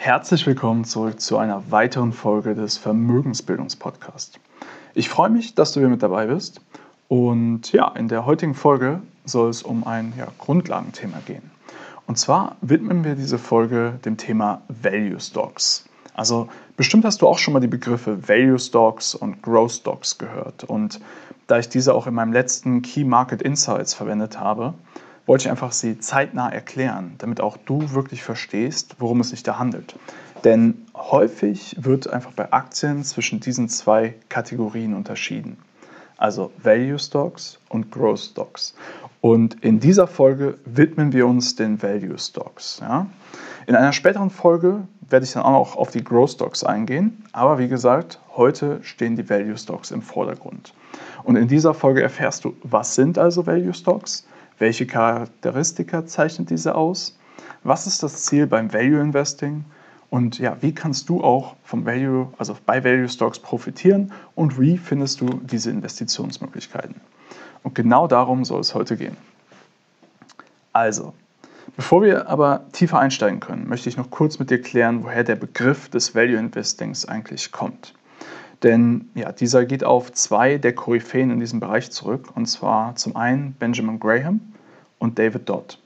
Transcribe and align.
Herzlich 0.00 0.46
willkommen 0.46 0.84
zurück 0.84 1.20
zu 1.20 1.38
einer 1.38 1.72
weiteren 1.72 2.12
Folge 2.12 2.54
des 2.54 2.78
Vermögensbildungspodcasts. 2.78 4.38
Ich 4.94 5.08
freue 5.08 5.28
mich, 5.28 5.56
dass 5.56 5.72
du 5.72 5.80
hier 5.80 5.88
mit 5.88 6.04
dabei 6.04 6.26
bist. 6.26 6.60
Und 7.08 7.72
ja, 7.72 7.88
in 7.88 8.06
der 8.06 8.24
heutigen 8.24 8.54
Folge 8.54 9.02
soll 9.24 9.50
es 9.50 9.64
um 9.64 9.84
ein 9.84 10.12
ja, 10.16 10.28
Grundlagenthema 10.38 11.18
gehen. 11.26 11.50
Und 12.06 12.16
zwar 12.16 12.56
widmen 12.60 13.02
wir 13.02 13.16
diese 13.16 13.38
Folge 13.38 13.98
dem 14.04 14.16
Thema 14.16 14.62
Value 14.68 15.18
Stocks. 15.18 15.84
Also 16.14 16.48
bestimmt 16.76 17.04
hast 17.04 17.20
du 17.20 17.26
auch 17.26 17.38
schon 17.38 17.52
mal 17.52 17.60
die 17.60 17.66
Begriffe 17.66 18.28
Value 18.28 18.60
Stocks 18.60 19.16
und 19.16 19.42
Growth 19.42 19.72
Stocks 19.72 20.16
gehört. 20.16 20.62
Und 20.62 21.00
da 21.48 21.58
ich 21.58 21.68
diese 21.68 21.92
auch 21.92 22.06
in 22.06 22.14
meinem 22.14 22.32
letzten 22.32 22.82
Key 22.82 23.02
Market 23.02 23.42
Insights 23.42 23.94
verwendet 23.94 24.38
habe, 24.38 24.74
wollte 25.28 25.44
ich 25.44 25.50
einfach 25.50 25.72
sie 25.72 25.98
zeitnah 25.98 26.48
erklären, 26.48 27.14
damit 27.18 27.40
auch 27.40 27.58
du 27.58 27.92
wirklich 27.92 28.22
verstehst, 28.22 28.96
worum 28.98 29.20
es 29.20 29.28
sich 29.28 29.42
da 29.42 29.58
handelt. 29.58 29.94
Denn 30.42 30.86
häufig 30.96 31.76
wird 31.78 32.10
einfach 32.10 32.32
bei 32.32 32.50
Aktien 32.50 33.04
zwischen 33.04 33.38
diesen 33.38 33.68
zwei 33.68 34.14
Kategorien 34.30 34.94
unterschieden. 34.94 35.58
Also 36.16 36.50
Value 36.62 36.98
Stocks 36.98 37.60
und 37.68 37.90
Growth 37.90 38.20
Stocks. 38.20 38.74
Und 39.20 39.62
in 39.62 39.80
dieser 39.80 40.06
Folge 40.06 40.58
widmen 40.64 41.12
wir 41.12 41.26
uns 41.26 41.56
den 41.56 41.82
Value 41.82 42.18
Stocks. 42.18 42.78
Ja? 42.80 43.06
In 43.66 43.74
einer 43.74 43.92
späteren 43.92 44.30
Folge 44.30 44.80
werde 45.10 45.26
ich 45.26 45.32
dann 45.32 45.42
auch 45.42 45.52
noch 45.52 45.76
auf 45.76 45.90
die 45.90 46.02
Growth 46.02 46.30
Stocks 46.30 46.64
eingehen. 46.64 47.24
Aber 47.32 47.58
wie 47.58 47.68
gesagt, 47.68 48.18
heute 48.34 48.80
stehen 48.82 49.16
die 49.16 49.28
Value 49.28 49.58
Stocks 49.58 49.90
im 49.90 50.00
Vordergrund. 50.00 50.72
Und 51.22 51.36
in 51.36 51.48
dieser 51.48 51.74
Folge 51.74 52.02
erfährst 52.02 52.44
du, 52.44 52.56
was 52.62 52.94
sind 52.94 53.18
also 53.18 53.46
Value 53.46 53.74
Stocks, 53.74 54.26
welche 54.58 54.86
Charakteristika 54.86 56.06
zeichnet 56.06 56.50
diese 56.50 56.74
aus, 56.74 57.16
was 57.64 57.86
ist 57.86 58.02
das 58.02 58.22
Ziel 58.22 58.46
beim 58.46 58.72
Value 58.72 59.00
Investing 59.00 59.64
und 60.10 60.38
ja, 60.38 60.56
wie 60.60 60.74
kannst 60.74 61.08
du 61.08 61.22
auch 61.22 61.56
vom 61.64 61.84
Value, 61.84 62.32
also 62.38 62.56
bei 62.64 62.82
Value 62.82 63.08
Stocks 63.08 63.38
profitieren 63.38 64.12
und 64.34 64.58
wie 64.60 64.78
findest 64.78 65.20
du 65.20 65.26
diese 65.44 65.70
Investitionsmöglichkeiten? 65.70 66.96
Und 67.62 67.74
genau 67.74 68.06
darum 68.06 68.44
soll 68.44 68.60
es 68.60 68.74
heute 68.74 68.96
gehen. 68.96 69.16
Also, 70.72 71.12
Bevor 71.76 72.02
wir 72.02 72.28
aber 72.28 72.64
tiefer 72.72 72.98
einsteigen 72.98 73.38
können, 73.38 73.68
möchte 73.68 73.88
ich 73.88 73.96
noch 73.96 74.10
kurz 74.10 74.40
mit 74.40 74.50
dir 74.50 74.60
klären, 74.60 75.04
woher 75.04 75.22
der 75.22 75.36
Begriff 75.36 75.88
des 75.88 76.12
Value 76.12 76.36
Investings 76.36 77.04
eigentlich 77.04 77.52
kommt. 77.52 77.94
Denn 78.64 79.08
ja, 79.14 79.30
dieser 79.30 79.64
geht 79.64 79.84
auf 79.84 80.10
zwei 80.12 80.58
der 80.58 80.74
Koryphäen 80.74 81.30
in 81.30 81.38
diesem 81.38 81.60
Bereich 81.60 81.92
zurück, 81.92 82.30
und 82.34 82.46
zwar 82.46 82.96
zum 82.96 83.14
einen 83.14 83.52
Benjamin 83.52 84.00
Graham 84.00 84.40
und 84.98 85.18
David 85.18 85.48
Dodd. 85.48 85.78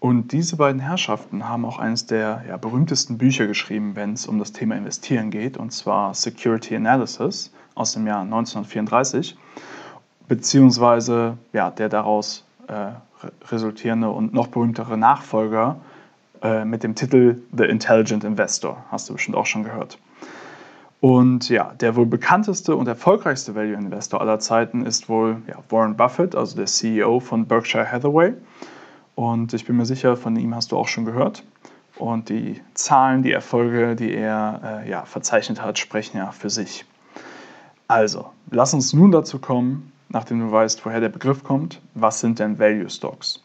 Und 0.00 0.32
diese 0.32 0.56
beiden 0.56 0.80
Herrschaften 0.80 1.48
haben 1.48 1.64
auch 1.64 1.78
eines 1.78 2.06
der 2.06 2.44
ja, 2.48 2.56
berühmtesten 2.56 3.18
Bücher 3.18 3.46
geschrieben, 3.46 3.94
wenn 3.94 4.14
es 4.14 4.26
um 4.26 4.40
das 4.40 4.52
Thema 4.52 4.76
Investieren 4.76 5.30
geht, 5.30 5.56
und 5.56 5.72
zwar 5.72 6.12
Security 6.12 6.74
Analysis 6.74 7.52
aus 7.76 7.92
dem 7.92 8.06
Jahr 8.06 8.22
1934, 8.22 9.36
beziehungsweise 10.26 11.38
ja, 11.52 11.70
der 11.70 11.88
daraus 11.88 12.44
äh, 12.66 12.92
resultierende 13.48 14.10
und 14.10 14.34
noch 14.34 14.48
berühmtere 14.48 14.98
Nachfolger 14.98 15.76
äh, 16.42 16.64
mit 16.64 16.82
dem 16.82 16.96
Titel 16.96 17.40
The 17.56 17.64
Intelligent 17.64 18.24
Investor. 18.24 18.84
Hast 18.90 19.08
du 19.08 19.12
bestimmt 19.12 19.36
auch 19.36 19.46
schon 19.46 19.62
gehört. 19.62 19.98
Und 21.02 21.48
ja, 21.48 21.74
der 21.80 21.96
wohl 21.96 22.06
bekannteste 22.06 22.76
und 22.76 22.86
erfolgreichste 22.86 23.56
Value 23.56 23.74
Investor 23.74 24.20
aller 24.20 24.38
Zeiten 24.38 24.86
ist 24.86 25.08
wohl 25.08 25.42
ja, 25.48 25.56
Warren 25.68 25.96
Buffett, 25.96 26.36
also 26.36 26.54
der 26.54 26.66
CEO 26.66 27.18
von 27.18 27.44
Berkshire 27.44 27.90
Hathaway. 27.90 28.34
Und 29.16 29.52
ich 29.52 29.64
bin 29.64 29.76
mir 29.76 29.84
sicher, 29.84 30.16
von 30.16 30.36
ihm 30.36 30.54
hast 30.54 30.70
du 30.70 30.76
auch 30.76 30.86
schon 30.86 31.04
gehört. 31.04 31.42
Und 31.98 32.28
die 32.28 32.60
Zahlen, 32.74 33.24
die 33.24 33.32
Erfolge, 33.32 33.96
die 33.96 34.14
er 34.14 34.84
äh, 34.84 34.90
ja, 34.90 35.04
verzeichnet 35.04 35.60
hat, 35.60 35.76
sprechen 35.76 36.18
ja 36.18 36.30
für 36.30 36.50
sich. 36.50 36.84
Also, 37.88 38.30
lass 38.52 38.72
uns 38.72 38.92
nun 38.92 39.10
dazu 39.10 39.40
kommen, 39.40 39.90
nachdem 40.08 40.38
du 40.38 40.52
weißt, 40.52 40.86
woher 40.86 41.00
der 41.00 41.08
Begriff 41.08 41.42
kommt, 41.42 41.80
was 41.94 42.20
sind 42.20 42.38
denn 42.38 42.60
Value 42.60 42.88
Stocks? 42.88 43.42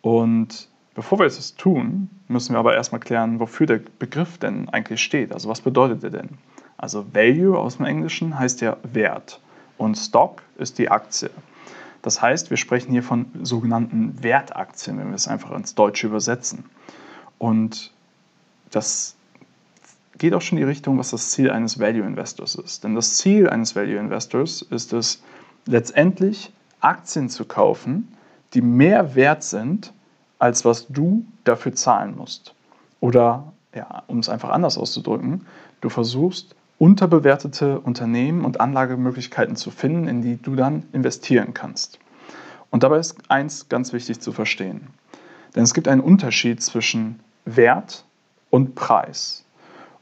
Und 0.00 0.68
bevor 0.96 1.20
wir 1.20 1.26
das 1.26 1.54
tun, 1.54 2.10
müssen 2.26 2.52
wir 2.52 2.58
aber 2.58 2.74
erstmal 2.74 3.00
klären, 3.00 3.38
wofür 3.38 3.66
der 3.66 3.80
Begriff 4.00 4.38
denn 4.38 4.68
eigentlich 4.70 5.00
steht. 5.00 5.32
Also 5.32 5.48
was 5.48 5.60
bedeutet 5.60 6.02
er 6.02 6.10
denn? 6.10 6.30
Also 6.78 7.14
Value 7.14 7.58
aus 7.58 7.78
dem 7.78 7.86
Englischen 7.86 8.38
heißt 8.38 8.60
ja 8.60 8.76
Wert 8.82 9.40
und 9.78 9.96
Stock 9.96 10.42
ist 10.58 10.78
die 10.78 10.90
Aktie. 10.90 11.30
Das 12.02 12.22
heißt, 12.22 12.50
wir 12.50 12.56
sprechen 12.56 12.92
hier 12.92 13.02
von 13.02 13.26
sogenannten 13.42 14.22
Wertaktien, 14.22 14.98
wenn 14.98 15.08
wir 15.08 15.16
es 15.16 15.26
einfach 15.26 15.50
ins 15.52 15.74
Deutsche 15.74 16.06
übersetzen. 16.06 16.64
Und 17.38 17.90
das 18.70 19.16
geht 20.18 20.34
auch 20.34 20.40
schon 20.40 20.58
in 20.58 20.64
die 20.64 20.68
Richtung, 20.68 20.98
was 20.98 21.10
das 21.10 21.30
Ziel 21.30 21.50
eines 21.50 21.78
Value 21.80 22.06
Investors 22.06 22.54
ist. 22.54 22.84
Denn 22.84 22.94
das 22.94 23.16
Ziel 23.16 23.48
eines 23.48 23.74
Value 23.74 23.98
Investors 23.98 24.62
ist 24.62 24.92
es, 24.92 25.22
letztendlich 25.66 26.52
Aktien 26.80 27.28
zu 27.28 27.44
kaufen, 27.44 28.16
die 28.54 28.62
mehr 28.62 29.14
wert 29.14 29.42
sind, 29.42 29.92
als 30.38 30.64
was 30.64 30.86
du 30.88 31.24
dafür 31.44 31.74
zahlen 31.74 32.16
musst. 32.16 32.54
Oder, 33.00 33.52
ja, 33.74 34.04
um 34.06 34.18
es 34.20 34.28
einfach 34.28 34.50
anders 34.50 34.78
auszudrücken, 34.78 35.46
du 35.80 35.88
versuchst 35.88 36.54
unterbewertete 36.78 37.80
Unternehmen 37.80 38.44
und 38.44 38.60
Anlagemöglichkeiten 38.60 39.56
zu 39.56 39.70
finden, 39.70 40.08
in 40.08 40.22
die 40.22 40.40
du 40.40 40.56
dann 40.56 40.84
investieren 40.92 41.54
kannst. 41.54 41.98
Und 42.70 42.82
dabei 42.82 42.98
ist 42.98 43.16
eins 43.28 43.68
ganz 43.68 43.92
wichtig 43.92 44.20
zu 44.20 44.32
verstehen. 44.32 44.88
Denn 45.54 45.62
es 45.62 45.72
gibt 45.72 45.88
einen 45.88 46.02
Unterschied 46.02 46.62
zwischen 46.62 47.20
Wert 47.44 48.04
und 48.50 48.74
Preis. 48.74 49.44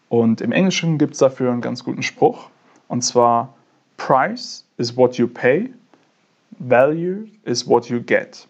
Und 0.08 0.40
im 0.40 0.52
Englischen 0.52 0.98
gibt 0.98 1.12
es 1.14 1.18
dafür 1.18 1.52
einen 1.52 1.60
ganz 1.60 1.84
guten 1.84 2.02
Spruch. 2.02 2.50
Und 2.88 3.02
zwar, 3.02 3.54
Price 3.96 4.64
is 4.76 4.96
what 4.96 5.16
you 5.16 5.28
pay, 5.28 5.72
Value 6.58 7.28
is 7.44 7.66
what 7.68 7.88
you 7.88 8.00
get. 8.00 8.48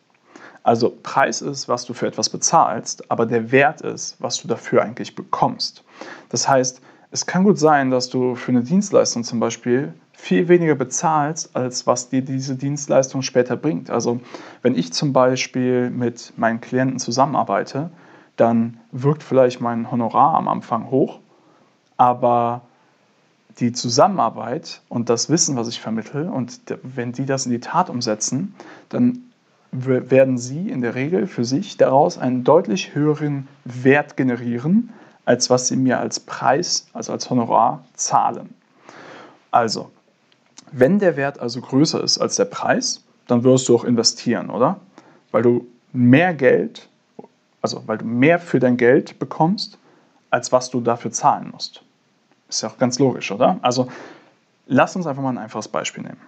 Also 0.62 0.91
Preis 1.03 1.43
ist, 1.43 1.69
was 1.69 1.85
du 1.85 1.93
für 1.93 2.06
etwas 2.06 2.31
bezahlst, 2.31 3.11
aber 3.11 3.27
der 3.27 3.53
Wert 3.53 3.83
ist, 3.83 4.17
was 4.19 4.41
du 4.41 4.49
dafür 4.49 4.83
eigentlich 4.83 5.15
bekommst. 5.15 5.85
Das 6.31 6.49
heißt, 6.49 6.81
es 7.14 7.26
kann 7.26 7.44
gut 7.44 7.60
sein, 7.60 7.92
dass 7.92 8.10
du 8.10 8.34
für 8.34 8.50
eine 8.50 8.64
Dienstleistung 8.64 9.22
zum 9.22 9.38
Beispiel 9.38 9.94
viel 10.14 10.48
weniger 10.48 10.75
bezahlst, 10.75 11.54
als 11.54 11.86
was 11.86 12.08
dir 12.08 12.22
diese 12.22 12.56
Dienstleistung 12.56 13.22
später 13.22 13.56
bringt. 13.56 13.88
Also 13.88 14.19
wenn 14.62 14.75
ich 14.75 14.92
zum 14.92 15.12
Beispiel 15.12 15.91
mit 15.91 16.32
meinen 16.36 16.60
Klienten 16.60 16.98
zusammenarbeite, 16.98 17.91
dann 18.34 18.78
wirkt 18.91 19.22
vielleicht 19.22 19.60
mein 19.60 19.92
Honorar 19.92 20.34
am 20.34 20.48
Anfang 20.48 20.91
hoch, 20.91 21.20
aber 21.97 22.62
die 23.60 23.70
Zusammenarbeit 23.70 24.81
und 24.88 25.08
das 25.08 25.31
Wissen, 25.31 25.54
was 25.54 25.69
ich 25.69 25.81
vermittle, 25.81 26.28
und 26.32 26.62
wenn 26.82 27.12
die 27.12 27.26
das 27.26 27.46
in 27.46 27.52
die 27.52 27.60
Tat 27.60 27.91
umsetzen, 27.91 28.56
dann 28.88 29.20
werden 29.70 30.36
sie 30.36 30.69
in 30.69 30.81
der 30.81 30.96
Regel 30.96 31.28
für 31.28 31.44
sich 31.44 31.76
daraus 31.76 32.19
einen 32.19 32.42
deutlich 32.42 32.96
höheren 32.96 33.46
Wert 33.64 34.16
generieren, 34.16 34.91
als 35.25 35.51
was 35.51 35.69
sie 35.69 35.77
mir 35.77 36.01
als 36.01 36.21
Preis, 36.21 36.87
also 36.93 37.12
als 37.12 37.31
Honorar 37.31 37.85
zahlen. 37.95 38.55
Also, 39.51 39.91
wenn 40.73 40.99
der 40.99 41.17
Wert 41.17 41.39
also 41.39 41.61
größer 41.61 42.03
ist 42.03 42.19
als 42.19 42.37
der 42.37 42.47
Preis, 42.47 43.03
dann 43.27 43.45
wirst 43.45 43.69
du 43.69 43.77
auch 43.77 43.85
investieren, 43.85 44.51
oder? 44.51 44.81
Weil 45.31 45.43
du 45.43 45.67
mehr 45.93 46.35
Geld, 46.35 46.89
also 47.62 47.83
weil 47.87 47.99
du 47.99 48.05
mehr 48.05 48.39
für 48.39 48.59
dein 48.59 48.77
Geld 48.77 49.19
bekommst, 49.19 49.79
als 50.31 50.53
was 50.53 50.71
du 50.71 50.81
dafür 50.81 51.12
zahlen 51.12 51.51
musst. 51.53 51.83
Ist 52.49 52.62
ja 52.62 52.69
auch 52.69 52.79
ganz 52.79 52.99
logisch, 52.99 53.31
oder? 53.31 53.59
Also 53.62 53.89
lass 54.67 54.97
uns 54.97 55.06
einfach 55.06 55.23
mal 55.23 55.31
ein 55.31 55.39
einfaches 55.39 55.69
Beispiel 55.69 56.03
nehmen. 56.03 56.21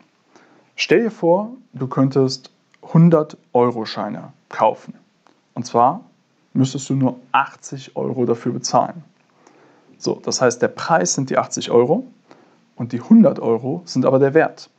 Stell 0.76 1.02
dir 1.02 1.10
vor, 1.10 1.50
du 1.72 1.86
könntest 1.88 2.50
100-Euro-Scheine 2.82 4.32
kaufen. 4.48 4.94
Und 5.54 5.66
zwar 5.66 6.02
müsstest 6.56 6.88
du 6.90 6.94
nur 6.94 7.20
80 7.32 7.96
Euro 7.96 8.24
dafür 8.24 8.52
bezahlen. 8.52 9.04
So, 9.98 10.20
das 10.22 10.40
heißt, 10.40 10.60
der 10.60 10.68
Preis 10.68 11.14
sind 11.14 11.30
die 11.30 11.38
80 11.38 11.70
Euro 11.70 12.06
und 12.74 12.92
die 12.92 13.00
100 13.00 13.40
Euro 13.40 13.82
sind 13.84 14.04
aber 14.04 14.18
der 14.18 14.34
Wert. 14.34 14.70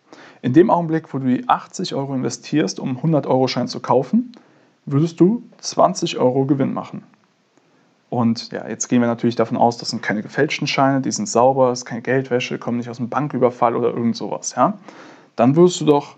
In 0.41 0.53
dem 0.53 0.69
Augenblick, 0.69 1.13
wo 1.13 1.17
du 1.17 1.27
die 1.27 1.49
80 1.49 1.95
Euro 1.95 2.13
investierst, 2.13 2.79
um 2.79 2.97
100-Euro-Schein 2.97 3.67
zu 3.67 3.79
kaufen, 3.79 4.31
würdest 4.85 5.19
du 5.19 5.43
20 5.59 6.17
Euro 6.17 6.45
Gewinn 6.45 6.73
machen. 6.73 7.03
Und 8.09 8.51
ja, 8.51 8.67
jetzt 8.67 8.87
gehen 8.87 9.01
wir 9.01 9.07
natürlich 9.07 9.35
davon 9.35 9.57
aus, 9.57 9.77
das 9.77 9.89
sind 9.89 10.01
keine 10.01 10.21
gefälschten 10.21 10.67
Scheine, 10.67 11.01
die 11.01 11.11
sind 11.11 11.27
sauber, 11.27 11.71
es 11.71 11.79
ist 11.79 11.85
keine 11.85 12.01
Geldwäsche, 12.01 12.57
kommen 12.57 12.77
nicht 12.77 12.89
aus 12.89 12.99
einem 12.99 13.09
Banküberfall 13.09 13.75
oder 13.75 13.89
irgend 13.89 14.15
sowas. 14.15 14.53
Ja? 14.55 14.77
Dann 15.35 15.55
würdest 15.55 15.81
du 15.81 15.85
doch, 15.85 16.15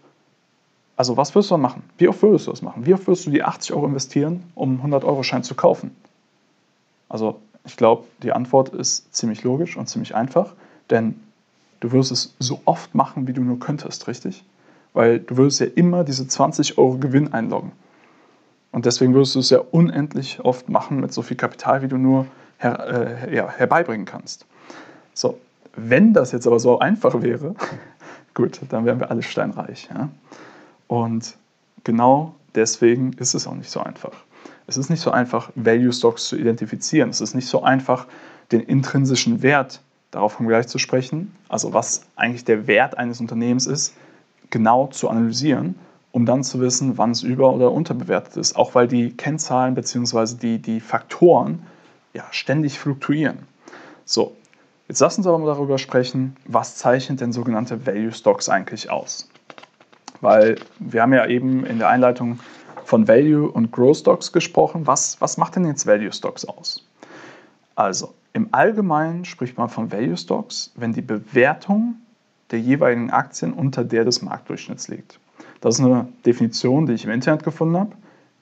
also 0.99 1.15
was 1.15 1.33
würdest 1.33 1.49
du 1.49 1.53
dann 1.53 1.61
machen? 1.61 1.83
Wie 1.97 2.09
oft 2.09 2.21
würdest 2.21 2.47
du 2.47 2.51
das 2.51 2.61
machen? 2.61 2.85
Wie 2.85 2.93
oft 2.93 3.07
würdest 3.07 3.25
du 3.25 3.31
die 3.31 3.41
80 3.41 3.73
Euro 3.73 3.85
investieren, 3.85 4.43
um 4.53 4.81
einen 4.81 4.93
100-Euro-Schein 4.93 5.43
zu 5.43 5.55
kaufen? 5.55 5.95
Also 7.07 7.39
ich 7.63 7.77
glaube, 7.77 8.03
die 8.21 8.33
Antwort 8.33 8.67
ist 8.67 9.15
ziemlich 9.15 9.43
logisch 9.43 9.77
und 9.77 9.87
ziemlich 9.87 10.13
einfach, 10.13 10.55
denn 10.89 11.17
du 11.79 11.93
würdest 11.93 12.11
es 12.11 12.35
so 12.39 12.59
oft 12.65 12.95
machen, 12.95 13.29
wie 13.29 13.31
du 13.31 13.41
nur 13.41 13.61
könntest, 13.61 14.09
richtig? 14.09 14.43
Weil 14.91 15.19
du 15.19 15.37
würdest 15.37 15.61
ja 15.61 15.67
immer 15.73 16.03
diese 16.03 16.27
20 16.27 16.77
Euro 16.77 16.97
Gewinn 16.97 17.31
einloggen. 17.31 17.71
Und 18.73 18.85
deswegen 18.85 19.13
würdest 19.13 19.35
du 19.35 19.39
es 19.39 19.49
ja 19.51 19.59
unendlich 19.71 20.41
oft 20.41 20.67
machen 20.67 20.99
mit 20.99 21.13
so 21.13 21.21
viel 21.21 21.37
Kapital, 21.37 21.81
wie 21.81 21.87
du 21.87 21.95
nur 21.95 22.25
her, 22.57 23.23
äh, 23.25 23.33
ja, 23.33 23.49
herbeibringen 23.49 24.05
kannst. 24.05 24.45
So, 25.13 25.39
wenn 25.77 26.11
das 26.11 26.33
jetzt 26.33 26.45
aber 26.45 26.59
so 26.59 26.79
einfach 26.79 27.21
wäre, 27.21 27.55
gut, 28.33 28.59
dann 28.67 28.83
wären 28.83 28.99
wir 28.99 29.09
alle 29.09 29.23
steinreich. 29.23 29.87
Ja? 29.93 30.09
Und 30.89 31.37
genau 31.83 32.33
deswegen 32.55 33.13
ist 33.13 33.35
es 33.35 33.47
auch 33.47 33.53
nicht 33.53 33.69
so 33.69 33.79
einfach. 33.79 34.11
Es 34.65 34.75
ist 34.75 34.89
nicht 34.89 35.01
so 35.01 35.11
einfach, 35.11 35.51
Value 35.55 35.93
Stocks 35.93 36.27
zu 36.27 36.35
identifizieren. 36.35 37.11
Es 37.11 37.21
ist 37.21 37.35
nicht 37.35 37.47
so 37.47 37.61
einfach, 37.61 38.07
den 38.51 38.61
intrinsischen 38.61 39.43
Wert, 39.43 39.81
darauf 40.09 40.35
kommen 40.35 40.49
wir 40.49 40.55
gleich 40.55 40.67
zu 40.67 40.79
sprechen, 40.79 41.35
also 41.47 41.73
was 41.73 42.01
eigentlich 42.15 42.43
der 42.43 42.65
Wert 42.65 42.97
eines 42.97 43.21
Unternehmens 43.21 43.67
ist, 43.67 43.93
genau 44.49 44.87
zu 44.87 45.09
analysieren, 45.09 45.75
um 46.11 46.25
dann 46.25 46.43
zu 46.43 46.59
wissen, 46.59 46.97
wann 46.97 47.11
es 47.11 47.21
über- 47.21 47.53
oder 47.53 47.71
unterbewertet 47.71 48.35
ist. 48.37 48.55
Auch 48.55 48.73
weil 48.73 48.87
die 48.87 49.11
Kennzahlen 49.11 49.75
bzw. 49.75 50.37
Die, 50.41 50.59
die 50.59 50.79
Faktoren 50.79 51.61
ja, 52.13 52.23
ständig 52.31 52.79
fluktuieren. 52.79 53.37
So, 54.05 54.35
jetzt 54.87 55.01
lass 55.01 55.19
uns 55.19 55.27
aber 55.27 55.37
mal 55.37 55.45
darüber 55.45 55.77
sprechen, 55.77 56.35
was 56.45 56.77
zeichnet 56.77 57.21
denn 57.21 57.31
sogenannte 57.31 57.85
Value 57.85 58.11
Stocks 58.11 58.49
eigentlich 58.49 58.89
aus? 58.89 59.29
Weil 60.21 60.55
wir 60.79 61.01
haben 61.01 61.13
ja 61.13 61.25
eben 61.25 61.65
in 61.65 61.79
der 61.79 61.89
Einleitung 61.89 62.39
von 62.83 63.07
Value 63.07 63.49
und 63.49 63.71
Growth 63.71 63.97
Stocks 63.97 64.31
gesprochen. 64.31 64.87
Was, 64.87 65.21
was 65.21 65.37
macht 65.37 65.55
denn 65.55 65.65
jetzt 65.65 65.85
Value 65.85 66.11
Stocks 66.11 66.45
aus? 66.45 66.87
Also, 67.75 68.13
im 68.33 68.49
Allgemeinen 68.51 69.25
spricht 69.25 69.57
man 69.57 69.69
von 69.69 69.91
Value 69.91 70.17
Stocks, 70.17 70.71
wenn 70.75 70.93
die 70.93 71.01
Bewertung 71.01 71.95
der 72.51 72.59
jeweiligen 72.59 73.11
Aktien 73.11 73.53
unter 73.53 73.83
der 73.83 74.05
des 74.05 74.21
Marktdurchschnitts 74.21 74.87
liegt. 74.87 75.19
Das 75.61 75.75
ist 75.75 75.85
eine 75.85 76.07
Definition, 76.25 76.85
die 76.85 76.93
ich 76.93 77.05
im 77.05 77.11
Internet 77.11 77.43
gefunden 77.43 77.77
habe. 77.77 77.91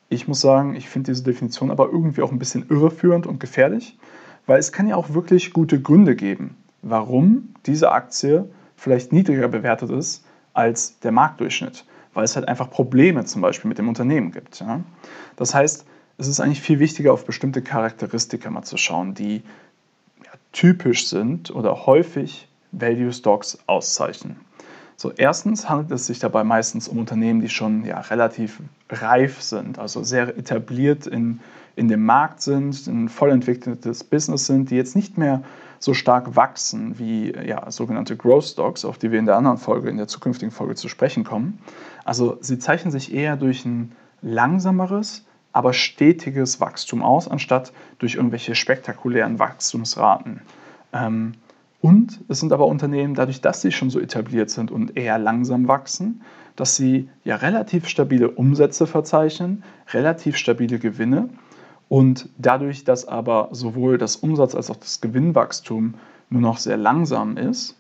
Ich 0.10 0.28
muss 0.28 0.40
sagen, 0.40 0.76
ich 0.76 0.88
finde 0.88 1.12
diese 1.12 1.24
Definition 1.24 1.72
aber 1.72 1.88
irgendwie 1.88 2.22
auch 2.22 2.32
ein 2.32 2.40
bisschen 2.40 2.66
irreführend 2.70 3.28
und 3.28 3.40
gefährlich, 3.40 3.98
weil 4.46 4.60
es 4.60 4.72
kann 4.72 4.88
ja 4.88 4.96
auch 4.96 5.14
wirklich 5.14 5.52
gute 5.52 5.82
Gründe 5.82 6.16
geben, 6.16 6.56
warum 6.82 7.54
diese 7.66 7.92
Aktie 7.92 8.50
vielleicht 8.78 9.12
niedriger 9.12 9.50
bewertet 9.50 9.90
ist 9.90 10.24
als 10.58 11.00
der 11.00 11.12
Marktdurchschnitt, 11.12 11.86
weil 12.14 12.24
es 12.24 12.36
halt 12.36 12.48
einfach 12.48 12.70
Probleme 12.70 13.26
zum 13.26 13.42
Beispiel 13.42 13.70
mit 13.70 13.78
dem 13.78 13.88
Unternehmen 13.88 14.32
gibt. 14.32 14.60
Ja? 14.60 14.82
Das 15.36 15.54
heißt, 15.54 15.86
es 16.18 16.28
ist 16.28 16.40
eigentlich 16.40 16.62
viel 16.62 16.80
wichtiger, 16.80 17.14
auf 17.14 17.26
bestimmte 17.26 17.62
Charakteristika 17.62 18.50
mal 18.50 18.64
zu 18.64 18.76
schauen, 18.78 19.14
die 19.14 19.44
ja, 20.26 20.32
typisch 20.52 21.08
sind 21.08 21.52
oder 21.52 21.86
häufig 21.86 22.48
Value 22.72 23.14
Stocks 23.14 23.60
auszeichnen. 23.68 24.38
So, 24.96 25.12
erstens 25.12 25.70
handelt 25.70 25.92
es 25.92 26.08
sich 26.08 26.18
dabei 26.18 26.44
meistens 26.44 26.88
um 26.88 26.98
Unternehmen, 26.98 27.40
die 27.40 27.50
schon 27.50 27.86
ja, 27.86 28.00
relativ 28.00 28.60
reif 28.90 29.44
sind, 29.44 29.78
also 29.78 30.04
sehr 30.04 30.36
etabliert 30.36 31.06
in, 31.06 31.40
in 31.76 31.88
dem 31.88 32.04
Markt 32.04 32.42
sind, 32.42 32.88
ein 32.88 33.10
voll 33.10 33.30
entwickeltes 33.30 34.04
Business 34.04 34.48
sind, 34.48 34.72
die 34.72 34.76
jetzt 34.76 34.96
nicht 34.96 35.20
mehr 35.20 35.44
so 35.80 35.94
stark 35.94 36.36
wachsen 36.36 37.00
wie 37.00 37.34
ja, 37.34 37.70
sogenannte 37.72 38.16
Growth 38.16 38.46
Stocks, 38.46 38.86
auf 38.86 38.98
die 38.98 39.12
wir 39.12 39.20
in 39.20 39.26
der 39.26 39.36
anderen 39.36 39.58
Folge, 39.58 39.90
in 39.90 39.98
der 39.98 40.08
zukünftigen 40.08 40.52
Folge 40.52 40.76
zu 40.76 40.90
sprechen 40.90 41.24
kommen. 41.24 41.60
Also 42.06 42.38
sie 42.42 42.60
zeichnen 42.60 42.92
sich 42.92 43.14
eher 43.14 43.36
durch 43.36 43.66
ein 43.66 43.92
langsameres, 44.22 45.26
aber 45.54 45.74
stetiges 45.74 46.60
Wachstum 46.60 47.04
aus, 47.04 47.28
anstatt 47.28 47.74
durch 48.00 48.16
irgendwelche 48.16 48.56
spektakulären 48.56 49.40
Wachstumsraten. 49.40 50.42
Ähm, 50.94 51.34
und 51.82 52.22
es 52.28 52.40
sind 52.40 52.54
aber 52.54 52.66
Unternehmen, 52.66 53.14
dadurch, 53.14 53.42
dass 53.42 53.62
sie 53.62 53.72
schon 53.72 53.90
so 53.90 54.00
etabliert 54.00 54.50
sind 54.50 54.72
und 54.72 54.98
eher 54.98 55.20
langsam 55.20 55.68
wachsen, 55.68 56.22
dass 56.56 56.76
sie 56.76 57.10
ja 57.24 57.36
relativ 57.36 57.88
stabile 57.88 58.32
Umsätze 58.32 58.88
verzeichnen, 58.88 59.64
relativ 59.94 60.38
stabile 60.38 60.80
Gewinne 60.80 61.30
und 61.90 62.30
dadurch, 62.38 62.84
dass 62.84 63.08
aber 63.08 63.50
sowohl 63.52 63.98
das 63.98 64.18
Umsatz 64.18 64.56
als 64.56 64.70
auch 64.70 64.76
das 64.76 65.02
Gewinnwachstum 65.02 65.94
nur 66.30 66.42
noch 66.42 66.58
sehr 66.58 66.78
langsam 66.78 67.38
ist, 67.38 67.76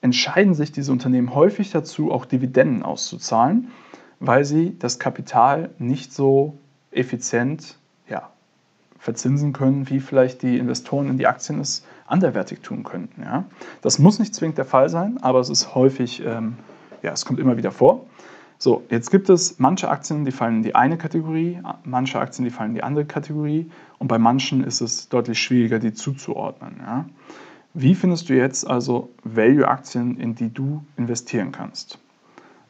entscheiden 0.00 0.54
sich 0.54 0.72
diese 0.72 0.92
Unternehmen 0.92 1.34
häufig 1.34 1.70
dazu, 1.70 2.10
auch 2.12 2.24
Dividenden 2.24 2.82
auszuzahlen, 2.82 3.68
weil 4.20 4.44
sie 4.44 4.76
das 4.78 4.98
Kapital 4.98 5.70
nicht 5.78 6.12
so 6.12 6.56
effizient 6.90 7.76
ja, 8.08 8.30
verzinsen 8.98 9.52
können, 9.52 9.90
wie 9.90 10.00
vielleicht 10.00 10.42
die 10.42 10.58
Investoren 10.58 11.08
in 11.08 11.18
die 11.18 11.26
Aktien 11.26 11.60
es 11.60 11.84
anderwertig 12.06 12.60
tun 12.60 12.84
könnten. 12.84 13.22
Ja? 13.22 13.44
Das 13.82 13.98
muss 13.98 14.18
nicht 14.18 14.34
zwingend 14.34 14.56
der 14.56 14.64
Fall 14.64 14.88
sein, 14.88 15.18
aber 15.20 15.40
es 15.40 15.50
ist 15.50 15.74
häufig, 15.74 16.22
ähm, 16.24 16.56
ja, 17.02 17.12
es 17.12 17.24
kommt 17.24 17.38
immer 17.38 17.56
wieder 17.56 17.70
vor. 17.70 18.06
So, 18.60 18.82
jetzt 18.90 19.12
gibt 19.12 19.30
es 19.30 19.60
manche 19.60 19.88
Aktien, 19.88 20.24
die 20.24 20.32
fallen 20.32 20.56
in 20.56 20.62
die 20.64 20.74
eine 20.74 20.98
Kategorie, 20.98 21.60
manche 21.84 22.18
Aktien, 22.18 22.44
die 22.44 22.50
fallen 22.50 22.70
in 22.70 22.74
die 22.74 22.82
andere 22.82 23.04
Kategorie 23.04 23.70
und 23.98 24.08
bei 24.08 24.18
manchen 24.18 24.64
ist 24.64 24.80
es 24.80 25.08
deutlich 25.08 25.40
schwieriger, 25.40 25.78
die 25.78 25.92
zuzuordnen. 25.92 26.80
Ja? 26.80 27.04
Wie 27.74 27.94
findest 27.94 28.28
du 28.28 28.34
jetzt 28.34 28.66
also 28.66 29.10
Value-Aktien, 29.22 30.18
in 30.18 30.34
die 30.34 30.52
du 30.52 30.82
investieren 30.96 31.52
kannst? 31.52 31.98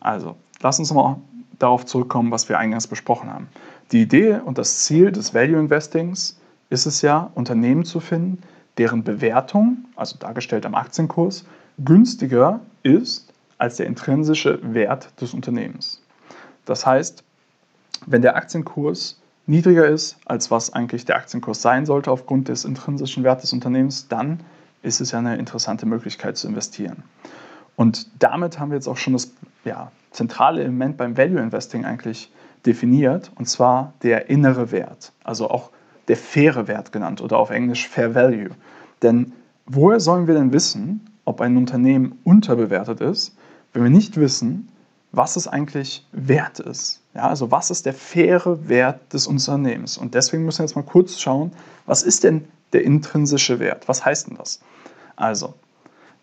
Also, 0.01 0.37
lass 0.61 0.79
uns 0.79 0.93
mal 0.93 1.17
darauf 1.59 1.87
zurückkommen, 1.87 2.31
was 2.31 2.51
wir 2.51 2.59
eingangs 2.59 2.87
besprochen 2.87 3.33
haben. 3.33 3.49
Die 3.91 4.03
Idee 4.03 4.41
und 4.45 4.59
das 4.59 4.81
Ziel 4.81 5.11
des 5.11 5.33
Value 5.33 5.59
Investings 5.59 6.39
ist 6.69 6.85
es 6.85 7.01
ja, 7.01 7.31
Unternehmen 7.35 7.87
zu 7.87 8.01
finden, 8.01 8.43
deren 8.77 9.05
Bewertung, 9.05 9.87
also 9.97 10.19
dargestellt 10.19 10.67
am 10.67 10.75
Aktienkurs, 10.75 11.47
günstiger 11.79 12.61
ist 12.83 13.28
als 13.59 13.77
der 13.77 13.87
intrinsische 13.87 14.61
Wert 14.63 15.21
des 15.21 15.35
Unternehmens. 15.35 16.01
Das 16.65 16.87
heißt, 16.87 17.25
wenn 18.07 18.23
der 18.23 18.37
Aktienkurs 18.37 19.21
niedriger 19.47 19.87
ist, 19.87 20.17
als 20.27 20.51
was 20.51 20.73
eigentlich 20.73 21.05
der 21.05 21.17
Aktienkurs 21.17 21.63
sein 21.63 21.87
sollte 21.87 22.11
aufgrund 22.11 22.49
des 22.49 22.65
intrinsischen 22.65 23.25
Wertes 23.25 23.43
des 23.43 23.53
Unternehmens, 23.53 24.09
dann 24.09 24.41
ist 24.83 25.01
es 25.01 25.11
ja 25.11 25.19
eine 25.19 25.37
interessante 25.37 25.87
Möglichkeit 25.87 26.37
zu 26.37 26.47
investieren. 26.47 27.03
Und 27.75 28.09
damit 28.19 28.59
haben 28.59 28.71
wir 28.71 28.77
jetzt 28.77 28.89
auch 28.89 28.97
schon 28.97 29.15
das 29.15 29.33
ja, 29.65 29.91
zentrale 30.11 30.61
Element 30.61 30.97
beim 30.97 31.17
Value 31.17 31.41
Investing 31.41 31.85
eigentlich 31.85 32.31
definiert, 32.67 33.31
und 33.37 33.49
zwar 33.49 33.93
der 34.03 34.29
innere 34.29 34.73
Wert, 34.73 35.13
also 35.25 35.49
auch 35.49 35.71
der 36.09 36.17
faire 36.17 36.67
Wert 36.69 36.93
genannt 36.93 37.21
oder 37.21 37.39
auf 37.39 37.51
Englisch 37.51 37.89
Fair 37.89 38.15
Value. 38.15 38.51
Denn 39.03 39.33
woher 39.67 40.01
sollen 40.01 40.27
wir 40.27 40.35
denn 40.35 40.53
wissen, 40.53 41.07
ob 41.25 41.41
ein 41.41 41.57
Unternehmen 41.57 42.19
unterbewertet 42.25 43.01
ist, 43.01 43.38
wenn 43.79 43.93
wir 43.93 43.97
nicht 43.97 44.17
wissen, 44.17 44.69
was 45.13 45.37
es 45.37 45.47
eigentlich 45.47 46.07
wert 46.13 46.59
ist? 46.59 47.01
Ja, 47.15 47.29
also 47.29 47.51
was 47.51 47.71
ist 47.71 47.87
der 47.87 47.95
faire 47.95 48.69
Wert 48.69 49.13
des 49.13 49.27
Unternehmens? 49.27 49.97
Und 49.97 50.15
deswegen 50.15 50.45
müssen 50.45 50.59
wir 50.59 50.67
jetzt 50.67 50.77
mal 50.77 50.83
kurz 50.83 51.19
schauen, 51.19 51.53
was 51.87 52.03
ist 52.03 52.25
denn 52.25 52.45
der 52.73 52.85
intrinsische 52.85 53.59
Wert? 53.61 53.89
Was 53.89 54.05
heißt 54.05 54.29
denn 54.29 54.37
das? 54.37 54.61
Also, 55.17 55.55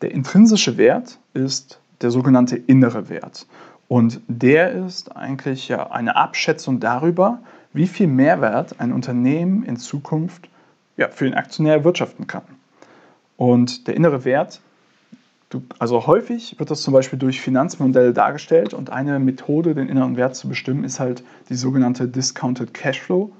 der 0.02 0.12
intrinsische 0.12 0.78
Wert 0.78 1.18
ist 1.34 1.80
der 2.02 2.12
sogenannte 2.12 2.58
innere 2.58 3.10
Wert. 3.10 3.48
Und 3.88 4.20
der 4.28 4.72
ist 4.72 5.16
eigentlich 5.16 5.68
ja 5.68 5.92
eine 5.92 6.16
Abschätzung 6.16 6.80
darüber, 6.80 7.40
wie 7.74 7.88
viel 7.88 8.08
Mehrwert 8.08 8.80
ein 8.80 8.92
Unternehmen 8.92 9.64
in 9.64 9.78
Zukunft 9.78 10.50
ja, 10.98 11.10
für 11.10 11.26
den 11.26 11.34
Aktionär 11.34 11.76
erwirtschaften 11.76 12.28
kann. 12.28 12.44
Und 13.38 13.88
der 13.88 13.96
innere 13.96 14.26
Wert, 14.26 14.62
also 15.80 16.08
häufig 16.08 16.58
wird 16.60 16.72
das 16.72 16.82
zum 16.82 16.94
Beispiel 16.94 17.20
durch 17.20 17.42
Finanzmodelle 17.42 18.14
dargestellt 18.14 18.74
und 18.74 18.90
eine 18.90 19.20
Methode, 19.20 19.76
den 19.76 19.90
inneren 19.90 20.18
Wert 20.18 20.36
zu 20.36 20.48
bestimmen, 20.48 20.84
ist 20.84 21.00
halt 21.00 21.24
die 21.50 21.56
sogenannte 21.56 22.08
Discounted 22.08 22.74
Cashflow 22.74 23.32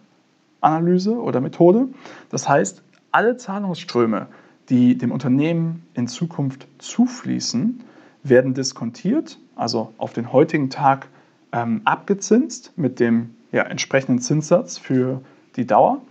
Analyse 0.62 1.16
oder 1.16 1.42
Methode. 1.42 1.88
Das 2.30 2.50
heißt, 2.50 2.82
alle 3.12 3.38
Zahlungsströme, 3.38 4.28
die 4.70 4.98
dem 4.98 5.12
Unternehmen 5.12 5.86
in 5.94 6.08
Zukunft 6.08 6.68
zufließen, 6.80 7.82
werden 8.24 8.54
diskontiert, 8.54 9.38
also 9.56 9.94
auf 9.98 10.14
den 10.14 10.34
heutigen 10.34 10.70
Tag 10.70 11.08
ähm, 11.52 11.82
abgezinst 11.86 12.74
mit 12.76 13.00
dem 13.00 13.36
ja, 13.52 13.64
entsprechenden 13.64 14.20
Zinssatz 14.20 14.78
für 14.78 15.22
die 15.56 15.68
Dauer. 15.68 16.02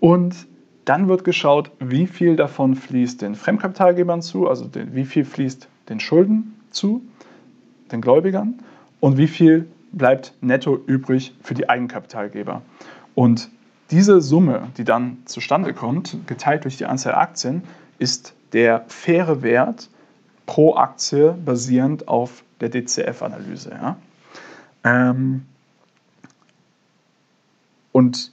Und 0.00 0.34
dann 0.84 1.08
wird 1.08 1.24
geschaut, 1.24 1.70
wie 1.78 2.06
viel 2.06 2.36
davon 2.36 2.74
fließt 2.74 3.22
den 3.22 3.34
Fremdkapitalgebern 3.34 4.22
zu, 4.22 4.48
also 4.48 4.66
den, 4.66 4.94
wie 4.94 5.04
viel 5.04 5.24
fließt 5.24 5.68
den 5.88 6.00
Schulden 6.00 6.60
zu, 6.70 7.02
den 7.90 8.00
Gläubigern, 8.00 8.58
und 9.00 9.16
wie 9.16 9.28
viel 9.28 9.68
bleibt 9.92 10.32
netto 10.40 10.80
übrig 10.86 11.34
für 11.42 11.54
die 11.54 11.68
Eigenkapitalgeber. 11.68 12.62
Und 13.14 13.50
diese 13.90 14.20
Summe, 14.20 14.68
die 14.78 14.84
dann 14.84 15.18
zustande 15.26 15.74
kommt, 15.74 16.16
geteilt 16.26 16.64
durch 16.64 16.78
die 16.78 16.86
Anzahl 16.86 17.14
Aktien, 17.14 17.62
ist 17.98 18.34
der 18.52 18.84
faire 18.88 19.42
Wert 19.42 19.90
pro 20.46 20.74
Aktie 20.76 21.34
basierend 21.44 22.08
auf 22.08 22.42
der 22.60 22.70
DCF-Analyse. 22.70 23.70
Ja? 23.70 23.96
Ähm, 24.84 25.46
und 27.92 28.31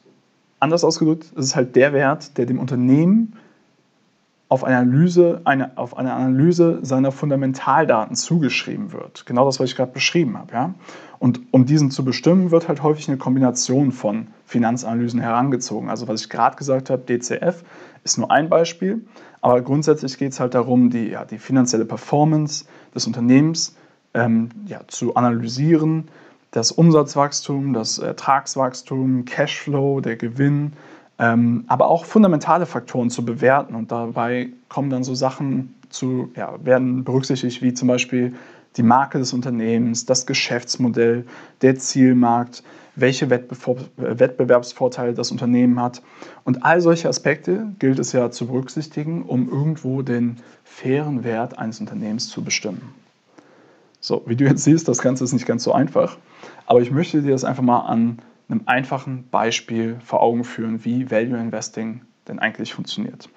anders 0.60 0.84
ausgedrückt, 0.84 1.32
es 1.36 1.46
ist 1.46 1.56
halt 1.56 1.76
der 1.76 1.94
Wert, 1.94 2.38
der 2.38 2.46
dem 2.46 2.60
Unternehmen 2.60 3.34
auf 4.50 4.64
eine 4.64 4.78
Analyse, 4.78 5.42
eine, 5.46 5.78
auf 5.78 5.96
eine 5.96 6.12
Analyse 6.14 6.80
seiner 6.82 7.12
Fundamentaldaten 7.12 8.16
zugeschrieben 8.16 8.92
wird. 8.92 9.28
Genau 9.28 9.46
das, 9.46 9.60
was 9.60 9.70
ich 9.70 9.76
gerade 9.76 9.92
beschrieben 9.92 10.38
habe. 10.38 10.54
Ja? 10.54 10.74
Und 11.20 11.42
um 11.52 11.66
diesen 11.66 11.92
zu 11.92 12.04
bestimmen, 12.04 12.50
wird 12.50 12.68
halt 12.68 12.82
häufig 12.82 13.08
eine 13.08 13.18
Kombination 13.18 13.92
von 13.92 14.28
Finanzanalysen 14.46 15.20
herangezogen. 15.20 15.90
Also 15.90 16.08
was 16.08 16.22
ich 16.22 16.30
gerade 16.30 16.56
gesagt 16.56 16.90
habe, 16.90 17.04
DCF 17.04 17.64
ist 18.04 18.18
nur 18.18 18.32
ein 18.32 18.50
Beispiel, 18.50 19.06
aber 19.42 19.62
grundsätzlich 19.62 20.18
geht 20.18 20.32
es 20.32 20.40
halt 20.40 20.56
darum, 20.56 20.90
die, 20.90 21.10
ja, 21.10 21.26
die 21.26 21.38
finanzielle 21.38 21.86
Performance 21.86 22.66
des 22.96 23.06
Unternehmens 23.06 23.76
ähm, 24.16 24.50
ja, 24.66 24.82
zu 24.88 25.16
analysieren, 25.16 26.08
das 26.52 26.72
Umsatzwachstum, 26.72 27.74
das 27.74 28.00
Ertragswachstum, 28.00 29.26
Cashflow, 29.26 30.02
der 30.02 30.16
Gewinn, 30.16 30.74
ähm, 31.20 31.66
aber 31.68 31.88
auch 31.88 32.06
fundamentale 32.06 32.66
Faktoren 32.66 33.10
zu 33.10 33.24
bewerten. 33.24 33.76
Und 33.76 33.92
dabei 33.92 34.50
kommen 34.68 34.90
dann 34.90 35.04
so 35.04 35.14
Sachen 35.14 35.76
zu, 35.90 36.32
ja, 36.36 36.54
werden 36.64 37.04
berücksichtigt, 37.04 37.62
wie 37.62 37.74
zum 37.74 37.88
Beispiel 37.88 38.34
die 38.78 38.84
Marke 38.84 39.18
des 39.18 39.34
Unternehmens, 39.34 40.06
das 40.06 40.26
Geschäftsmodell, 40.26 41.26
der 41.62 41.76
Zielmarkt, 41.76 42.64
welche 42.96 43.30
Wettbewerbsvorteile 43.30 45.14
das 45.14 45.32
Unternehmen 45.32 45.82
hat. 45.82 46.02
Und 46.44 46.64
all 46.64 46.82
solche 46.82 47.10
Aspekte 47.10 47.68
gilt 47.80 48.00
es 48.00 48.12
ja 48.12 48.30
zu 48.30 48.48
berücksichtigen, 48.48 49.24
um 49.24 49.50
irgendwo 49.50 50.02
den 50.02 50.38
fairen 50.64 51.24
Wert 51.24 51.58
eines 51.58 51.80
Unternehmens 51.80 52.30
zu 52.30 52.44
bestimmen. 52.44 52.94
So, 54.00 54.24
wie 54.26 54.36
du 54.36 54.46
jetzt 54.46 54.64
siehst, 54.64 54.88
das 54.88 55.00
Ganze 55.00 55.24
ist 55.24 55.34
nicht 55.34 55.46
ganz 55.46 55.64
so 55.64 55.74
einfach, 55.74 56.18
aber 56.66 56.82
ich 56.82 56.92
möchte 56.92 57.22
dir 57.22 57.32
das 57.32 57.44
einfach 57.44 57.64
mal 57.64 57.82
an 57.82 58.20
einem 58.48 58.62
einfachen 58.66 59.28
Beispiel 59.30 59.98
vor 60.04 60.22
Augen 60.22 60.44
führen, 60.44 60.84
wie 60.86 61.12
Value 61.12 61.38
Investing 61.38 62.02
denn 62.28 62.40
eigentlich 62.40 62.74
funktioniert. 62.74 63.30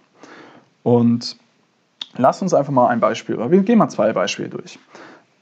Und 0.82 1.36
lass 2.16 2.42
uns 2.42 2.54
einfach 2.54 2.72
mal 2.72 2.88
ein 2.88 3.00
Beispiel, 3.00 3.36
oder 3.36 3.50
wir 3.50 3.60
gehen 3.62 3.78
mal 3.78 3.88
zwei 3.88 4.12
Beispiele 4.12 4.48
durch. 4.48 4.78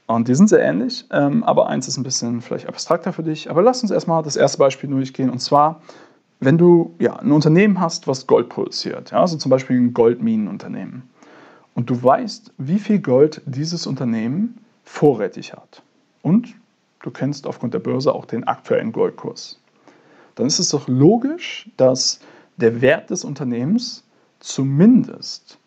Und 0.07 0.27
die 0.27 0.35
sind 0.35 0.49
sehr 0.49 0.61
ähnlich, 0.61 1.05
ähm, 1.11 1.43
aber 1.43 1.67
eins 1.67 1.87
ist 1.87 1.97
ein 1.97 2.03
bisschen 2.03 2.41
vielleicht 2.41 2.67
abstrakter 2.67 3.13
für 3.13 3.23
dich. 3.23 3.49
Aber 3.49 3.61
lass 3.61 3.81
uns 3.81 3.91
erstmal 3.91 4.23
das 4.23 4.35
erste 4.35 4.57
Beispiel 4.57 4.89
durchgehen. 4.89 5.29
Und 5.29 5.39
zwar, 5.39 5.81
wenn 6.41 6.57
du 6.57 6.95
ja, 6.99 7.15
ein 7.15 7.31
Unternehmen 7.31 7.79
hast, 7.79 8.07
was 8.07 8.27
Gold 8.27 8.49
produziert, 8.49 9.11
ja, 9.11 9.21
also 9.21 9.37
zum 9.37 9.49
Beispiel 9.49 9.79
ein 9.79 9.93
Goldminenunternehmen, 9.93 11.03
und 11.73 11.89
du 11.89 12.03
weißt, 12.03 12.53
wie 12.57 12.79
viel 12.79 12.99
Gold 12.99 13.41
dieses 13.45 13.87
Unternehmen 13.87 14.57
vorrätig 14.83 15.53
hat. 15.53 15.81
Und 16.21 16.53
du 17.01 17.11
kennst 17.11 17.47
aufgrund 17.47 17.73
der 17.73 17.79
Börse 17.79 18.13
auch 18.13 18.25
den 18.25 18.43
aktuellen 18.45 18.91
Goldkurs. 18.91 19.59
Dann 20.35 20.47
ist 20.47 20.59
es 20.59 20.69
doch 20.69 20.87
logisch, 20.87 21.69
dass 21.77 22.19
der 22.57 22.81
Wert 22.81 23.09
des 23.09 23.23
Unternehmens 23.23 24.03
zumindest 24.39 25.57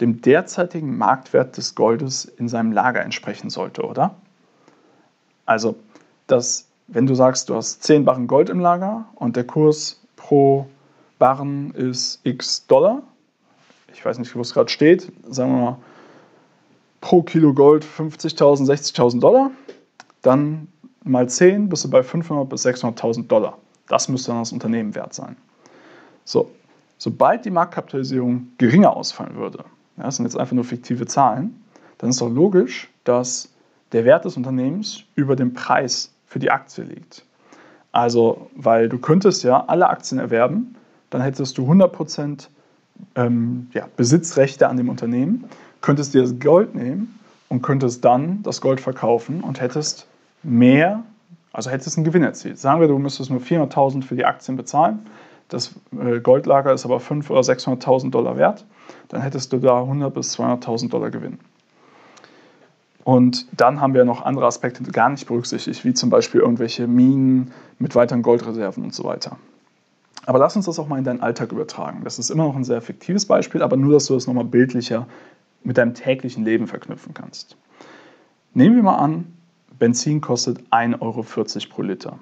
dem 0.00 0.20
derzeitigen 0.22 0.96
Marktwert 0.96 1.56
des 1.56 1.74
Goldes 1.74 2.24
in 2.24 2.48
seinem 2.48 2.72
Lager 2.72 3.02
entsprechen 3.02 3.50
sollte, 3.50 3.82
oder? 3.82 4.14
Also, 5.44 5.76
dass, 6.26 6.68
wenn 6.86 7.06
du 7.06 7.14
sagst, 7.14 7.48
du 7.48 7.54
hast 7.54 7.82
10 7.82 8.04
Barren 8.04 8.26
Gold 8.26 8.48
im 8.48 8.60
Lager 8.60 9.06
und 9.16 9.36
der 9.36 9.44
Kurs 9.44 10.00
pro 10.16 10.66
Barren 11.18 11.72
ist 11.72 12.20
x 12.24 12.66
Dollar, 12.66 13.02
ich 13.92 14.04
weiß 14.04 14.18
nicht, 14.18 14.34
wo 14.34 14.40
es 14.40 14.54
gerade 14.54 14.70
steht, 14.70 15.12
sagen 15.28 15.52
wir 15.52 15.60
mal 15.60 15.78
pro 17.00 17.22
Kilo 17.22 17.54
Gold 17.54 17.84
50.000, 17.84 18.66
60.000 18.66 19.20
Dollar, 19.20 19.50
dann 20.22 20.68
mal 21.04 21.28
10 21.28 21.68
bist 21.68 21.84
du 21.84 21.90
bei 21.90 22.00
500.000 22.00 22.44
bis 22.46 22.66
600.000 22.66 23.26
Dollar. 23.26 23.58
Das 23.88 24.08
müsste 24.08 24.30
dann 24.30 24.40
das 24.40 24.52
Unternehmen 24.52 24.94
wert 24.94 25.14
sein. 25.14 25.36
So, 26.24 26.50
sobald 26.98 27.44
die 27.44 27.50
Marktkapitalisierung 27.50 28.48
geringer 28.58 28.96
ausfallen 28.96 29.36
würde, 29.36 29.64
ja, 29.96 30.04
das 30.04 30.16
sind 30.16 30.26
jetzt 30.26 30.36
einfach 30.36 30.54
nur 30.54 30.64
fiktive 30.64 31.06
Zahlen, 31.06 31.62
dann 31.98 32.10
ist 32.10 32.20
doch 32.20 32.28
logisch, 32.28 32.88
dass 33.04 33.48
der 33.92 34.04
Wert 34.04 34.24
des 34.24 34.36
Unternehmens 34.36 35.02
über 35.14 35.36
dem 35.36 35.52
Preis 35.52 36.12
für 36.26 36.38
die 36.38 36.50
Aktie 36.50 36.84
liegt. 36.84 37.24
Also, 37.92 38.48
weil 38.54 38.88
du 38.88 38.98
könntest 38.98 39.42
ja 39.42 39.64
alle 39.66 39.88
Aktien 39.88 40.20
erwerben, 40.20 40.76
dann 41.10 41.22
hättest 41.22 41.58
du 41.58 41.68
100% 41.68 42.48
ähm, 43.16 43.68
ja, 43.72 43.88
Besitzrechte 43.96 44.68
an 44.68 44.76
dem 44.76 44.88
Unternehmen 44.88 45.44
könntest 45.80 46.14
dir 46.14 46.22
das 46.22 46.38
Gold 46.38 46.74
nehmen 46.74 47.18
und 47.48 47.62
könntest 47.62 48.04
dann 48.04 48.42
das 48.42 48.60
Gold 48.60 48.80
verkaufen 48.80 49.42
und 49.42 49.60
hättest 49.60 50.06
mehr, 50.42 51.02
also 51.52 51.70
hättest 51.70 51.96
einen 51.96 52.04
Gewinn 52.04 52.22
erzielt. 52.22 52.58
Sagen 52.58 52.80
wir, 52.80 52.88
du 52.88 52.98
müsstest 52.98 53.30
nur 53.30 53.40
400.000 53.40 54.02
für 54.02 54.16
die 54.16 54.24
Aktien 54.24 54.56
bezahlen, 54.56 55.00
das 55.48 55.74
äh, 56.00 56.20
Goldlager 56.20 56.72
ist 56.72 56.84
aber 56.84 56.98
500.000 56.98 57.30
oder 57.30 57.40
600.000 57.40 58.10
Dollar 58.10 58.36
wert, 58.36 58.64
dann 59.08 59.20
hättest 59.20 59.52
du 59.52 59.58
da 59.58 59.80
100.000 59.80 60.10
bis 60.10 60.38
200.000 60.38 60.90
Dollar 60.90 61.10
Gewinn. 61.10 61.38
Und 63.02 63.46
dann 63.58 63.80
haben 63.80 63.94
wir 63.94 64.04
noch 64.04 64.22
andere 64.22 64.46
Aspekte 64.46 64.82
gar 64.84 65.08
nicht 65.08 65.26
berücksichtigt, 65.26 65.84
wie 65.84 65.94
zum 65.94 66.10
Beispiel 66.10 66.40
irgendwelche 66.40 66.86
Minen 66.86 67.50
mit 67.78 67.94
weiteren 67.94 68.22
Goldreserven 68.22 68.84
und 68.84 68.94
so 68.94 69.04
weiter. 69.04 69.38
Aber 70.26 70.38
lass 70.38 70.54
uns 70.54 70.66
das 70.66 70.78
auch 70.78 70.86
mal 70.86 70.98
in 70.98 71.04
deinen 71.04 71.20
Alltag 71.20 71.50
übertragen. 71.50 72.02
Das 72.04 72.18
ist 72.18 72.30
immer 72.30 72.44
noch 72.44 72.54
ein 72.54 72.62
sehr 72.64 72.82
fiktives 72.82 73.26
Beispiel, 73.26 73.62
aber 73.62 73.76
nur, 73.76 73.94
dass 73.94 74.06
du 74.06 74.14
das 74.14 74.26
nochmal 74.26 74.44
bildlicher 74.44 75.06
mit 75.62 75.78
deinem 75.78 75.94
täglichen 75.94 76.44
Leben 76.44 76.66
verknüpfen 76.66 77.14
kannst. 77.14 77.56
Nehmen 78.54 78.76
wir 78.76 78.82
mal 78.82 78.96
an, 78.96 79.32
Benzin 79.78 80.20
kostet 80.20 80.60
1,40 80.70 81.00
Euro 81.00 81.24
pro 81.68 81.82
Liter. 81.82 82.18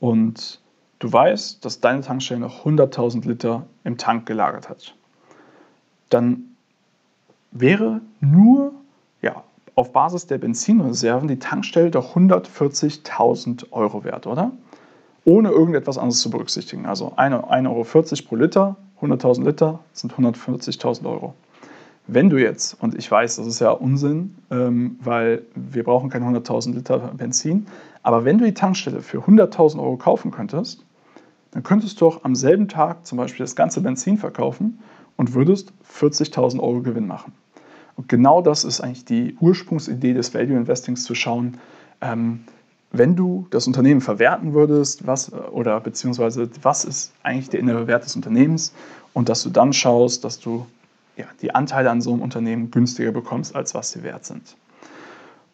Und 0.00 0.60
du 0.98 1.12
weißt, 1.12 1.64
dass 1.64 1.80
deine 1.80 2.02
Tankstelle 2.02 2.40
noch 2.40 2.64
100.000 2.64 3.26
Liter 3.26 3.66
im 3.84 3.96
Tank 3.96 4.26
gelagert 4.26 4.68
hat. 4.68 4.94
Dann 6.10 6.56
wäre 7.50 8.00
nur 8.20 8.72
ja, 9.22 9.42
auf 9.74 9.92
Basis 9.92 10.26
der 10.26 10.38
Benzinreserven 10.38 11.28
die 11.28 11.38
Tankstelle 11.38 11.90
doch 11.90 12.16
140.000 12.16 13.72
Euro 13.72 14.04
wert, 14.04 14.26
oder? 14.26 14.52
Ohne 15.24 15.50
irgendetwas 15.50 15.98
anderes 15.98 16.20
zu 16.20 16.30
berücksichtigen. 16.30 16.86
Also 16.86 17.14
1,40 17.16 17.66
Euro 17.68 18.28
pro 18.28 18.36
Liter, 18.36 18.76
100.000 19.00 19.44
Liter 19.44 19.80
sind 19.92 20.14
140.000 20.14 21.04
Euro. 21.06 21.34
Wenn 22.08 22.30
du 22.30 22.40
jetzt, 22.40 22.80
und 22.80 22.94
ich 22.94 23.10
weiß, 23.10 23.36
das 23.36 23.46
ist 23.46 23.60
ja 23.60 23.70
Unsinn, 23.70 24.36
ähm, 24.50 24.98
weil 25.02 25.42
wir 25.54 25.82
brauchen 25.82 26.08
keine 26.08 26.26
100.000 26.26 26.74
Liter 26.74 26.98
Benzin, 27.16 27.66
aber 28.02 28.24
wenn 28.24 28.38
du 28.38 28.44
die 28.44 28.54
Tankstelle 28.54 29.02
für 29.02 29.18
100.000 29.18 29.80
Euro 29.80 29.96
kaufen 29.96 30.30
könntest, 30.30 30.84
dann 31.50 31.64
könntest 31.64 32.00
du 32.00 32.06
auch 32.06 32.22
am 32.22 32.36
selben 32.36 32.68
Tag 32.68 33.06
zum 33.06 33.18
Beispiel 33.18 33.44
das 33.44 33.56
ganze 33.56 33.80
Benzin 33.80 34.18
verkaufen 34.18 34.78
und 35.16 35.34
würdest 35.34 35.72
40.000 35.92 36.60
Euro 36.60 36.82
Gewinn 36.82 37.08
machen. 37.08 37.32
Und 37.96 38.08
genau 38.08 38.42
das 38.42 38.64
ist 38.64 38.80
eigentlich 38.80 39.04
die 39.04 39.36
Ursprungsidee 39.40 40.12
des 40.12 40.32
Value 40.34 40.56
Investings, 40.56 41.02
zu 41.04 41.14
schauen, 41.14 41.58
ähm, 42.00 42.44
wenn 42.92 43.16
du 43.16 43.46
das 43.50 43.66
Unternehmen 43.66 44.00
verwerten 44.00 44.54
würdest, 44.54 45.06
was 45.06 45.32
oder 45.32 45.80
beziehungsweise 45.80 46.48
was 46.62 46.84
ist 46.84 47.12
eigentlich 47.22 47.48
der 47.48 47.60
innere 47.60 47.86
Wert 47.86 48.04
des 48.04 48.14
Unternehmens 48.14 48.72
und 49.12 49.28
dass 49.28 49.42
du 49.42 49.50
dann 49.50 49.72
schaust, 49.72 50.24
dass 50.24 50.38
du 50.38 50.66
ja, 51.16 51.26
die 51.40 51.54
Anteile 51.54 51.90
an 51.90 52.00
so 52.00 52.12
einem 52.12 52.22
Unternehmen 52.22 52.70
günstiger 52.70 53.12
bekommst, 53.12 53.56
als 53.56 53.74
was 53.74 53.92
sie 53.92 54.02
wert 54.02 54.24
sind. 54.24 54.56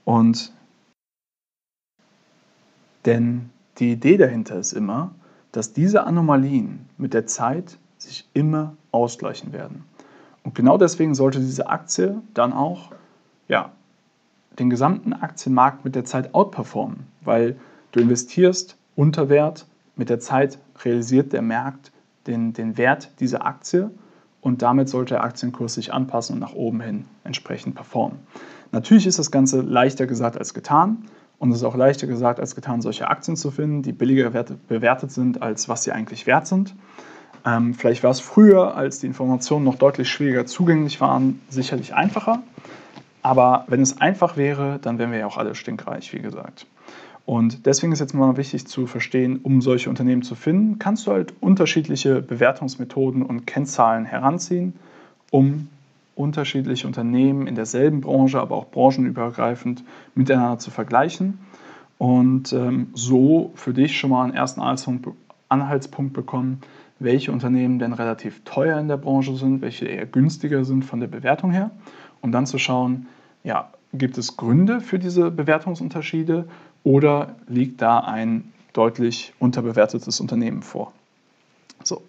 Und 0.04 0.52
denn 3.04 3.50
die 3.78 3.92
Idee 3.92 4.16
dahinter 4.16 4.58
ist 4.58 4.72
immer, 4.72 5.12
dass 5.52 5.72
diese 5.72 6.04
Anomalien 6.04 6.88
mit 6.98 7.14
der 7.14 7.26
Zeit 7.26 7.78
sich 7.98 8.28
immer 8.32 8.76
ausgleichen 8.90 9.52
werden. 9.52 9.84
Und 10.44 10.54
genau 10.54 10.76
deswegen 10.78 11.14
sollte 11.14 11.38
diese 11.38 11.68
Aktie 11.68 12.20
dann 12.34 12.52
auch 12.52 12.92
ja, 13.48 13.72
den 14.58 14.70
gesamten 14.70 15.12
Aktienmarkt 15.12 15.84
mit 15.84 15.94
der 15.94 16.04
Zeit 16.04 16.34
outperformen, 16.34 17.06
weil 17.20 17.56
du 17.92 18.00
investierst 18.00 18.76
unter 18.96 19.28
Wert, 19.28 19.66
mit 19.94 20.08
der 20.08 20.20
Zeit 20.20 20.58
realisiert 20.84 21.32
der 21.32 21.42
Markt 21.42 21.92
den, 22.26 22.52
den 22.52 22.76
Wert 22.76 23.10
dieser 23.20 23.44
Aktie 23.44 23.90
und 24.42 24.60
damit 24.60 24.90
sollte 24.90 25.14
der 25.14 25.24
Aktienkurs 25.24 25.74
sich 25.74 25.94
anpassen 25.94 26.34
und 26.34 26.40
nach 26.40 26.52
oben 26.52 26.82
hin 26.82 27.04
entsprechend 27.24 27.74
performen. 27.74 28.18
Natürlich 28.72 29.06
ist 29.06 29.18
das 29.18 29.30
Ganze 29.30 29.62
leichter 29.62 30.06
gesagt 30.06 30.36
als 30.36 30.52
getan 30.52 31.06
und 31.38 31.50
es 31.50 31.58
ist 31.58 31.64
auch 31.64 31.76
leichter 31.76 32.06
gesagt 32.06 32.40
als 32.40 32.54
getan, 32.54 32.82
solche 32.82 33.08
Aktien 33.08 33.36
zu 33.36 33.50
finden, 33.50 33.82
die 33.82 33.92
billiger 33.92 34.30
bewertet 34.30 35.12
sind, 35.12 35.40
als 35.40 35.68
was 35.68 35.84
sie 35.84 35.92
eigentlich 35.92 36.26
wert 36.26 36.46
sind. 36.46 36.74
Ähm, 37.44 37.74
vielleicht 37.74 38.02
war 38.02 38.10
es 38.10 38.20
früher, 38.20 38.76
als 38.76 39.00
die 39.00 39.06
Informationen 39.06 39.64
noch 39.64 39.76
deutlich 39.76 40.08
schwieriger 40.08 40.46
zugänglich 40.46 41.00
waren, 41.00 41.40
sicherlich 41.48 41.94
einfacher. 41.94 42.42
Aber 43.22 43.64
wenn 43.68 43.80
es 43.80 44.00
einfach 44.00 44.36
wäre, 44.36 44.78
dann 44.82 44.98
wären 44.98 45.12
wir 45.12 45.20
ja 45.20 45.26
auch 45.26 45.38
alle 45.38 45.54
stinkreich, 45.54 46.12
wie 46.12 46.20
gesagt. 46.20 46.66
Und 47.24 47.66
deswegen 47.66 47.92
ist 47.92 48.00
jetzt 48.00 48.14
mal 48.14 48.36
wichtig 48.36 48.66
zu 48.66 48.86
verstehen, 48.86 49.40
um 49.42 49.60
solche 49.60 49.88
Unternehmen 49.88 50.22
zu 50.22 50.34
finden, 50.34 50.78
kannst 50.78 51.06
du 51.06 51.12
halt 51.12 51.34
unterschiedliche 51.40 52.20
Bewertungsmethoden 52.20 53.22
und 53.22 53.46
Kennzahlen 53.46 54.04
heranziehen, 54.04 54.74
um 55.30 55.68
unterschiedliche 56.14 56.86
Unternehmen 56.86 57.46
in 57.46 57.54
derselben 57.54 58.00
Branche, 58.00 58.40
aber 58.40 58.56
auch 58.56 58.66
branchenübergreifend 58.70 59.84
miteinander 60.14 60.58
zu 60.58 60.70
vergleichen. 60.70 61.38
Und 61.96 62.52
ähm, 62.52 62.88
so 62.94 63.52
für 63.54 63.72
dich 63.72 63.96
schon 63.96 64.10
mal 64.10 64.24
einen 64.24 64.34
ersten 64.34 64.60
Anhaltspunkt 65.48 66.12
bekommen, 66.12 66.60
welche 66.98 67.32
Unternehmen 67.32 67.78
denn 67.78 67.92
relativ 67.92 68.42
teuer 68.44 68.78
in 68.78 68.88
der 68.88 68.96
Branche 68.96 69.36
sind, 69.36 69.62
welche 69.62 69.86
eher 69.86 70.06
günstiger 70.06 70.64
sind 70.64 70.84
von 70.84 71.00
der 71.00 71.06
Bewertung 71.06 71.52
her, 71.52 71.70
um 72.20 72.32
dann 72.32 72.46
zu 72.46 72.58
schauen, 72.58 73.06
ja, 73.44 73.70
gibt 73.92 74.18
es 74.18 74.36
Gründe 74.36 74.80
für 74.80 74.98
diese 74.98 75.30
Bewertungsunterschiede 75.30 76.46
oder 76.84 77.36
liegt 77.46 77.82
da 77.82 78.00
ein 78.00 78.52
deutlich 78.72 79.32
unterbewertetes 79.38 80.20
Unternehmen 80.20 80.62
vor? 80.62 80.92
So. 81.82 82.02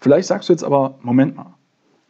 Vielleicht 0.00 0.28
sagst 0.28 0.48
du 0.48 0.52
jetzt 0.52 0.64
aber, 0.64 0.94
Moment 1.02 1.36
mal, 1.36 1.54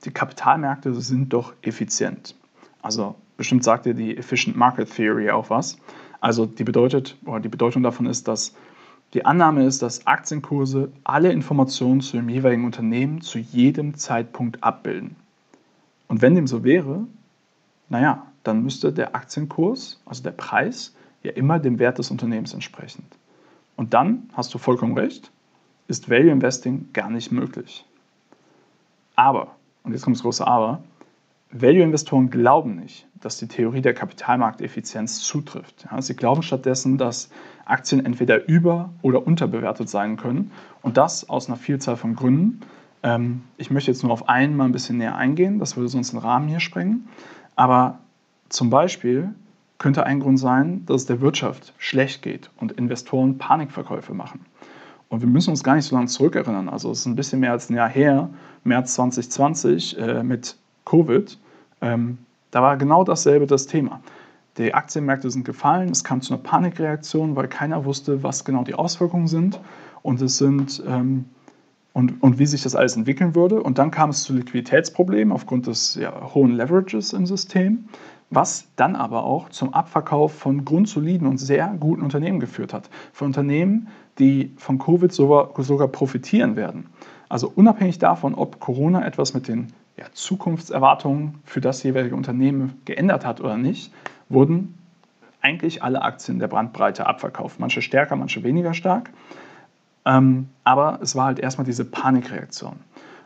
die 0.04 0.10
Kapitalmärkte 0.10 0.94
sind 0.94 1.32
doch 1.32 1.54
effizient. 1.62 2.34
Also 2.82 3.16
bestimmt 3.36 3.64
sagt 3.64 3.86
dir 3.86 3.94
die 3.94 4.16
Efficient 4.16 4.56
Market 4.56 4.94
Theory 4.94 5.30
auch 5.30 5.50
was. 5.50 5.76
Also 6.20 6.46
die 6.46 6.64
bedeutet, 6.64 7.16
oder 7.24 7.40
die 7.40 7.48
Bedeutung 7.48 7.82
davon 7.82 8.06
ist, 8.06 8.28
dass 8.28 8.54
die 9.12 9.24
Annahme 9.24 9.66
ist, 9.66 9.82
dass 9.82 10.06
Aktienkurse 10.06 10.92
alle 11.02 11.32
Informationen 11.32 12.00
zu 12.00 12.16
dem 12.16 12.28
jeweiligen 12.28 12.64
Unternehmen 12.64 13.20
zu 13.20 13.38
jedem 13.38 13.96
Zeitpunkt 13.96 14.62
abbilden. 14.62 15.16
Und 16.06 16.22
wenn 16.22 16.34
dem 16.34 16.46
so 16.46 16.62
wäre, 16.62 17.06
naja, 17.88 18.26
dann 18.44 18.62
müsste 18.62 18.92
der 18.92 19.16
Aktienkurs, 19.16 20.00
also 20.06 20.22
der 20.22 20.30
Preis, 20.30 20.94
ja 21.22 21.32
immer 21.32 21.58
dem 21.58 21.78
Wert 21.78 21.98
des 21.98 22.10
Unternehmens 22.10 22.54
entsprechen. 22.54 23.04
Und 23.76 23.94
dann, 23.94 24.30
hast 24.34 24.52
du 24.54 24.58
vollkommen 24.58 24.96
recht, 24.96 25.30
ist 25.88 26.08
Value 26.08 26.30
Investing 26.30 26.88
gar 26.92 27.10
nicht 27.10 27.32
möglich. 27.32 27.84
Aber, 29.16 29.48
und 29.82 29.92
jetzt 29.92 30.02
kommt 30.02 30.16
das 30.16 30.22
große 30.22 30.46
Aber, 30.46 30.82
Value-Investoren 31.52 32.30
glauben 32.30 32.76
nicht, 32.76 33.06
dass 33.20 33.38
die 33.38 33.48
Theorie 33.48 33.80
der 33.80 33.92
Kapitalmarkteffizienz 33.92 35.20
zutrifft. 35.20 35.86
Ja, 35.90 36.00
sie 36.00 36.14
glauben 36.14 36.42
stattdessen, 36.42 36.96
dass 36.96 37.28
Aktien 37.64 38.04
entweder 38.04 38.46
über- 38.46 38.90
oder 39.02 39.26
unterbewertet 39.26 39.88
sein 39.88 40.16
können 40.16 40.52
und 40.82 40.96
das 40.96 41.28
aus 41.28 41.48
einer 41.48 41.56
Vielzahl 41.56 41.96
von 41.96 42.14
Gründen. 42.14 42.60
Ähm, 43.02 43.42
ich 43.56 43.70
möchte 43.70 43.90
jetzt 43.90 44.02
nur 44.04 44.12
auf 44.12 44.28
einen 44.28 44.56
mal 44.56 44.64
ein 44.64 44.72
bisschen 44.72 44.98
näher 44.98 45.16
eingehen, 45.16 45.58
das 45.58 45.76
würde 45.76 45.88
sonst 45.88 46.12
den 46.12 46.20
Rahmen 46.20 46.48
hier 46.48 46.60
sprengen. 46.60 47.08
Aber 47.56 47.98
zum 48.48 48.70
Beispiel 48.70 49.34
könnte 49.80 50.04
ein 50.06 50.20
Grund 50.20 50.38
sein, 50.38 50.84
dass 50.86 51.00
es 51.00 51.06
der 51.06 51.20
Wirtschaft 51.20 51.72
schlecht 51.78 52.22
geht 52.22 52.50
und 52.58 52.70
Investoren 52.70 53.38
Panikverkäufe 53.38 54.14
machen. 54.14 54.46
Und 55.08 55.22
wir 55.22 55.28
müssen 55.28 55.50
uns 55.50 55.64
gar 55.64 55.74
nicht 55.74 55.86
so 55.86 55.96
lange 55.96 56.06
zurückerinnern. 56.06 56.68
Also 56.68 56.92
es 56.92 57.00
ist 57.00 57.06
ein 57.06 57.16
bisschen 57.16 57.40
mehr 57.40 57.50
als 57.50 57.68
ein 57.68 57.74
Jahr 57.74 57.88
her, 57.88 58.30
März 58.62 58.94
2020 58.94 59.98
äh, 59.98 60.22
mit 60.22 60.56
Covid, 60.84 61.38
ähm, 61.80 62.18
da 62.50 62.62
war 62.62 62.76
genau 62.76 63.04
dasselbe 63.04 63.46
das 63.46 63.66
Thema. 63.66 64.00
Die 64.58 64.74
Aktienmärkte 64.74 65.30
sind 65.30 65.44
gefallen, 65.44 65.88
es 65.90 66.04
kam 66.04 66.20
zu 66.20 66.34
einer 66.34 66.42
Panikreaktion, 66.42 67.36
weil 67.36 67.48
keiner 67.48 67.84
wusste, 67.84 68.22
was 68.22 68.44
genau 68.44 68.64
die 68.64 68.74
Auswirkungen 68.74 69.28
sind 69.28 69.60
und 70.02 70.20
es 70.20 70.38
sind 70.38 70.82
ähm, 70.86 71.24
und, 71.92 72.22
und 72.22 72.38
wie 72.38 72.46
sich 72.46 72.62
das 72.62 72.74
alles 72.74 72.96
entwickeln 72.96 73.34
würde. 73.34 73.62
Und 73.62 73.78
dann 73.78 73.90
kam 73.90 74.10
es 74.10 74.24
zu 74.24 74.34
Liquiditätsproblemen 74.34 75.32
aufgrund 75.32 75.66
des 75.66 75.94
ja, 75.94 76.34
hohen 76.34 76.52
Leverages 76.52 77.12
im 77.12 77.26
System, 77.26 77.84
was 78.30 78.68
dann 78.76 78.94
aber 78.94 79.24
auch 79.24 79.48
zum 79.48 79.74
Abverkauf 79.74 80.32
von 80.32 80.64
grundsoliden 80.64 81.26
und 81.26 81.38
sehr 81.38 81.68
guten 81.78 82.02
Unternehmen 82.02 82.38
geführt 82.38 82.72
hat. 82.72 82.88
Von 83.12 83.26
Unternehmen, 83.26 83.88
die 84.18 84.52
von 84.56 84.78
Covid 84.78 85.12
sogar, 85.12 85.50
sogar 85.58 85.88
profitieren 85.88 86.54
werden. 86.56 86.86
Also 87.28 87.52
unabhängig 87.54 87.98
davon, 87.98 88.34
ob 88.34 88.60
Corona 88.60 89.04
etwas 89.04 89.34
mit 89.34 89.48
den 89.48 89.72
ja, 89.96 90.06
Zukunftserwartungen 90.12 91.40
für 91.44 91.60
das 91.60 91.82
jeweilige 91.82 92.14
Unternehmen 92.14 92.80
geändert 92.84 93.26
hat 93.26 93.40
oder 93.40 93.56
nicht, 93.56 93.92
wurden 94.28 94.74
eigentlich 95.40 95.82
alle 95.82 96.02
Aktien 96.02 96.38
der 96.38 96.48
Brandbreite 96.48 97.06
abverkauft. 97.06 97.58
Manche 97.58 97.82
stärker, 97.82 98.14
manche 98.16 98.42
weniger 98.42 98.74
stark. 98.74 99.10
Ähm, 100.04 100.48
aber 100.64 100.98
es 101.02 101.16
war 101.16 101.26
halt 101.26 101.38
erstmal 101.38 101.64
diese 101.64 101.84
Panikreaktion. 101.84 102.76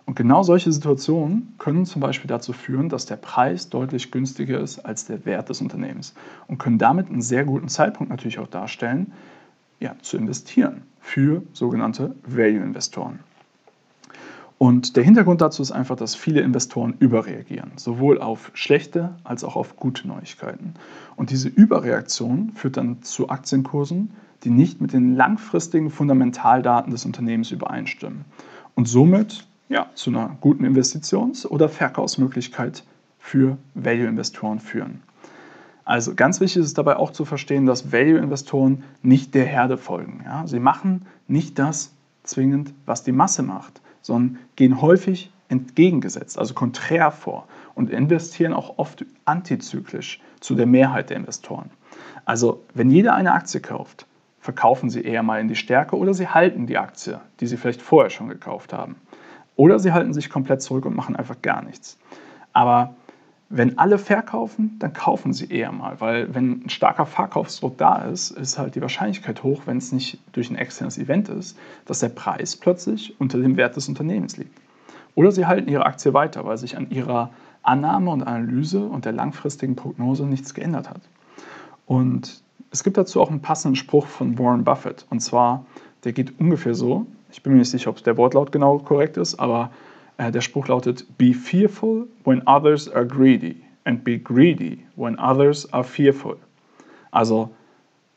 Und 0.07 0.17
genau 0.17 0.43
solche 0.43 0.71
Situationen 0.71 1.55
können 1.59 1.87
zum 1.87 2.01
Beispiel 2.01 2.29
dazu 2.29 2.53
führen, 2.53 2.89
dass 2.89 3.07
der 3.07 3.17
Preis 3.17 3.71
deutlich 3.71 4.11
günstiger 4.11 4.61
ist 4.61 4.81
als 4.81 5.07
der 5.07 5.25
Wert 5.25 5.49
des 5.49 5.61
Unternehmens 5.61 6.15
und 6.47 6.59
können 6.59 6.79
damit 6.79 7.09
einen 7.09 7.23
sehr 7.23 7.45
guten 7.45 7.69
Zeitpunkt 7.69 8.11
natürlich 8.11 8.39
auch 8.39 8.49
darstellen, 8.49 9.13
ja, 9.81 9.97
zu 10.03 10.17
investieren 10.17 10.83
für 11.01 11.43
sogenannte 11.53 12.15
Value-Investoren. 12.27 13.21
Und 14.59 14.97
der 14.97 15.03
Hintergrund 15.03 15.41
dazu 15.41 15.63
ist 15.63 15.73
einfach, 15.73 15.97
dass 15.97 16.15
viele 16.15 16.41
Investoren 16.41 16.95
überreagieren, 16.99 17.73
sowohl 17.77 18.21
auf 18.21 18.51
schlechte 18.55 19.15
als 19.25 19.43
auch 19.43 19.57
auf 19.57 19.77
gute 19.77 20.07
Neuigkeiten. 20.07 20.75
Und 21.17 21.31
diese 21.31 21.49
Überreaktion 21.49 22.53
führt 22.55 22.77
dann 22.77 23.03
zu 23.03 23.31
Aktienkursen, 23.31 24.13
die 24.45 24.51
nicht 24.51 24.81
mit 24.81 24.93
den 24.93 25.17
langfristigen 25.17 25.91
Fundamentaldaten 25.91 26.93
des 26.93 27.05
Unternehmens 27.05 27.51
übereinstimmen 27.51 28.25
und 28.75 28.87
somit 28.87 29.47
ja, 29.69 29.91
zu 29.95 30.11
einer 30.11 30.37
guten 30.41 30.65
Investitions- 30.65 31.47
oder 31.47 31.69
Verkaufsmöglichkeit 31.69 32.85
für 33.19 33.57
Value-Investoren 33.75 34.61
führen. 34.61 35.03
Also 35.85 36.15
ganz 36.15 36.41
wichtig 36.41 36.63
ist 36.63 36.79
dabei 36.79 36.97
auch 36.97 37.11
zu 37.11 37.25
verstehen, 37.25 37.67
dass 37.67 37.93
Value-Investoren 37.93 38.85
nicht 39.03 39.35
der 39.35 39.45
Herde 39.45 39.77
folgen. 39.77 40.23
Ja? 40.25 40.47
Sie 40.47 40.61
machen 40.61 41.07
nicht 41.29 41.59
das 41.59 41.93
zwingend, 42.23 42.73
was 42.87 43.05
die 43.05 43.13
Masse 43.13 43.43
macht 43.43 43.81
sondern 44.05 44.39
gehen 44.55 44.83
häufig 44.83 45.33
entgegengesetzt, 45.49 46.39
also 46.39 46.55
konträr 46.55 47.11
vor 47.11 47.49
und 47.75 47.91
investieren 47.91 48.53
auch 48.53 48.79
oft 48.79 49.05
antizyklisch 49.25 50.21
zu 50.41 50.55
der 50.55 50.67
Mehrheit 50.67 51.11
der 51.11 51.17
Investoren. 51.17 51.71
Also 52.25 52.63
wenn 52.75 52.91
jeder 52.91 53.15
eine 53.15 53.33
Aktie 53.33 53.61
kauft, 53.61 54.07
verkaufen 54.41 54.91
sie 54.91 55.03
eher 55.03 55.23
mal 55.23 55.41
in 55.41 55.49
die 55.49 55.57
Stärke 55.57 55.97
oder 55.97 56.13
sie 56.13 56.29
halten 56.29 56.67
die 56.67 56.77
Aktie, 56.77 57.21
die 57.41 57.47
sie 57.47 57.57
vielleicht 57.57 57.81
vorher 57.81 58.11
schon 58.11 58.29
gekauft 58.29 58.75
haben. 58.75 58.97
Oder 59.57 59.79
sie 59.79 59.93
halten 59.93 60.13
sich 60.13 60.31
komplett 60.31 60.63
zurück 60.63 60.87
und 60.87 60.97
machen 60.97 61.17
einfach 61.17 61.41
gar 61.43 61.63
nichts. 61.63 61.99
Aber 62.53 62.95
wenn 63.51 63.79
alle 63.79 63.99
verkaufen, 63.99 64.77
dann 64.79 64.93
kaufen 64.93 65.33
sie 65.33 65.49
eher 65.49 65.71
mal, 65.71 66.01
weil 66.01 66.35
wenn 66.35 66.65
ein 66.65 66.71
starker 66.71 67.07
Verkaufsdruck 67.07 67.79
da 67.79 67.99
ist, 67.99 68.31
ist 68.33 68.59
halt 68.59 68.75
die 68.75 68.81
Wahrscheinlichkeit 68.81 69.43
hoch, 69.43 69.63
wenn 69.67 69.77
es 69.77 69.93
nicht 69.93 70.19
durch 70.33 70.51
ein 70.51 70.57
externes 70.57 70.99
Event 70.99 71.29
ist, 71.29 71.57
dass 71.85 72.01
der 72.01 72.09
Preis 72.09 72.57
plötzlich 72.57 73.15
unter 73.21 73.39
dem 73.39 73.57
Wert 73.57 73.77
des 73.77 73.89
Unternehmens 73.89 74.37
liegt. 74.37 74.59
Oder 75.15 75.31
sie 75.31 75.47
halten 75.47 75.69
ihre 75.69 75.87
Aktie 75.87 76.13
weiter, 76.15 76.45
weil 76.45 76.59
sich 76.59 76.77
an 76.77 76.91
ihrer 76.91 77.31
Annahme 77.63 78.11
und 78.11 78.23
Analyse 78.23 78.85
und 78.85 79.05
der 79.05 79.13
langfristigen 79.13 79.77
Prognose 79.77 80.27
nichts 80.27 80.55
geändert 80.55 80.91
hat. 80.91 81.03
Und 81.87 82.43
es 82.71 82.83
gibt 82.83 82.97
dazu 82.97 83.21
auch 83.21 83.31
einen 83.31 83.41
passenden 83.41 83.77
Spruch 83.77 84.07
von 84.07 84.39
Warren 84.39 84.65
Buffett. 84.65 85.07
Und 85.11 85.21
zwar, 85.21 85.65
der 86.03 86.13
geht 86.13 86.41
ungefähr 86.41 86.75
so, 86.75 87.07
ich 87.35 87.43
bin 87.43 87.53
mir 87.53 87.59
nicht 87.59 87.71
sicher, 87.71 87.91
ob 87.91 88.03
der 88.05 88.17
Wortlaut 88.17 88.53
genau 88.53 88.79
korrekt 88.79 89.17
ist, 89.17 89.41
aber 89.41 89.71
äh, 90.19 90.31
der 90.31 90.41
Spruch 90.41 90.69
lautet, 90.69 91.05
Be 91.19 91.35
fearful 91.35 92.07
when 92.25 92.47
others 92.47 92.89
are 92.89 93.05
greedy 93.05 93.57
and 93.85 94.05
be 94.05 94.21
greedy 94.21 94.87
when 94.95 95.19
others 95.19 95.71
are 95.73 95.83
fearful. 95.83 96.37
Also 97.11 97.51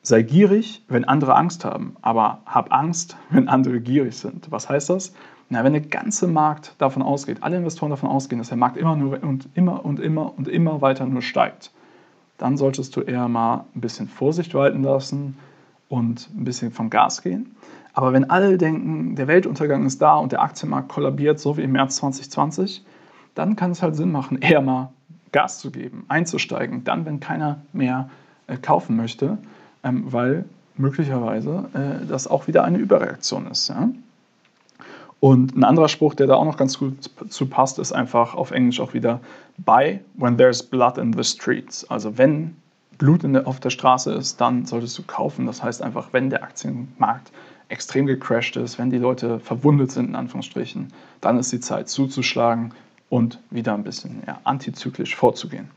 sei 0.03 0.21
gierig, 0.21 0.84
wenn 0.88 1.03
andere 1.03 1.34
Angst 1.34 1.65
haben, 1.65 1.95
aber 2.03 2.41
hab 2.45 2.71
Angst, 2.71 3.17
wenn 3.32 3.47
andere 3.47 3.80
gierig 3.80 4.15
sind. 4.15 4.51
Was 4.51 4.69
heißt 4.69 4.91
das? 4.91 5.13
Na, 5.49 5.63
wenn 5.63 5.73
der 5.73 5.82
ganze 5.82 6.27
Markt 6.27 6.75
davon 6.77 7.01
ausgeht, 7.01 7.41
alle 7.41 7.58
Investoren 7.58 7.89
davon 7.89 8.10
ausgehen, 8.10 8.38
dass 8.38 8.49
der 8.49 8.58
Markt 8.58 8.77
immer 8.77 8.95
nur 8.95 9.23
und 9.23 9.49
immer 9.56 9.84
und 9.84 9.99
immer 9.99 10.38
und 10.38 10.47
immer 10.47 10.82
weiter 10.82 11.08
nur 11.08 11.23
steigt, 11.23 11.71
dann 12.38 12.56
solltest 12.56 12.95
du 12.95 13.01
eher 13.01 13.27
mal 13.27 13.65
ein 13.73 13.82
bisschen 13.82 14.08
Vorsicht 14.08 14.53
walten 14.53 14.84
lassen 14.84 15.39
und 15.89 16.30
ein 16.38 16.43
bisschen 16.43 16.71
vom 16.71 16.91
Gas 16.91 17.23
gehen. 17.23 17.56
Aber 17.97 18.13
wenn 18.13 18.29
alle 18.29 18.60
denken, 18.60 19.15
der 19.15 19.27
Weltuntergang 19.27 19.83
ist 19.88 19.99
da 20.03 20.17
und 20.17 20.31
der 20.31 20.43
Aktienmarkt 20.43 20.88
kollabiert, 20.88 21.39
so 21.39 21.57
wie 21.57 21.63
im 21.63 21.71
März 21.71 21.95
2020, 21.95 22.86
dann 23.33 23.55
kann 23.55 23.71
es 23.71 23.81
halt 23.81 23.95
Sinn 23.95 24.12
machen, 24.12 24.38
eher 24.41 24.62
mal 24.62 24.91
Gas 25.31 25.57
zu 25.57 25.71
geben, 25.71 26.05
einzusteigen, 26.07 26.83
dann, 26.83 27.07
wenn 27.07 27.19
keiner 27.19 27.60
mehr 27.73 28.12
äh, 28.45 28.55
kaufen 28.57 28.97
möchte, 28.97 29.39
ähm, 29.83 30.03
weil 30.13 30.45
möglicherweise 30.75 31.69
äh, 31.73 32.05
das 32.05 32.27
auch 32.27 32.45
wieder 32.45 32.63
eine 32.63 32.77
Überreaktion 32.77 33.47
ist. 33.47 33.73
Und 35.19 35.57
ein 35.57 35.63
anderer 35.63 35.89
Spruch, 35.89 36.13
der 36.13 36.27
da 36.27 36.36
auch 36.36 36.45
noch 36.45 36.57
ganz 36.57 36.77
gut 36.77 37.10
zu 37.29 37.47
passt, 37.47 37.79
ist 37.79 37.93
einfach 37.93 38.36
auf 38.36 38.51
Englisch 38.51 38.79
auch 38.79 38.93
wieder 38.93 39.21
Buy 39.57 40.01
when 40.13 40.38
there's 40.38 40.62
blood 40.62 40.99
in 40.99 41.13
the 41.13 41.23
streets. 41.23 41.89
Also 41.89 42.15
wenn 42.19 42.57
Blut 42.99 43.25
auf 43.47 43.60
der 43.60 43.71
Straße 43.71 44.13
ist, 44.13 44.39
dann 44.39 44.67
solltest 44.67 44.95
du 44.99 45.01
kaufen. 45.01 45.47
Das 45.47 45.63
heißt 45.63 45.81
einfach, 45.81 46.10
wenn 46.12 46.29
der 46.29 46.43
Aktienmarkt 46.43 47.31
extrem 47.69 48.06
gecrashed 48.06 48.56
ist, 48.56 48.80
wenn 48.80 48.89
die 48.89 48.97
Leute 48.97 49.39
verwundet 49.39 49.91
sind, 49.91 50.10
in 50.10 50.15
Anführungsstrichen, 50.15 50.88
dann 51.21 51.38
ist 51.38 51.51
die 51.51 51.60
Zeit 51.60 51.89
zuzuschlagen 51.89 52.73
und 53.10 53.39
wieder 53.49 53.73
ein 53.73 53.84
bisschen 53.84 54.23
ja, 54.25 54.39
antizyklisch 54.43 55.15
vorzugehen. 55.15 55.69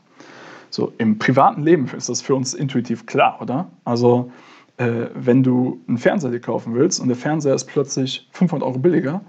So, 0.69 0.93
im 0.97 1.19
privaten 1.19 1.63
Leben 1.63 1.89
ist 1.95 2.07
das 2.07 2.21
für 2.21 2.35
uns 2.35 2.53
intuitiv 2.53 3.05
klar, 3.05 3.39
oder? 3.41 3.69
Also, 3.83 4.31
äh, 4.77 5.07
wenn 5.13 5.43
du 5.43 5.81
einen 5.87 5.97
Fernseher 5.97 6.31
dir 6.31 6.39
kaufen 6.39 6.73
willst 6.73 6.99
und 6.99 7.09
der 7.09 7.17
Fernseher 7.17 7.53
ist 7.53 7.65
plötzlich 7.65 8.27
500 8.31 8.65
Euro 8.65 8.79
billiger, 8.79 9.21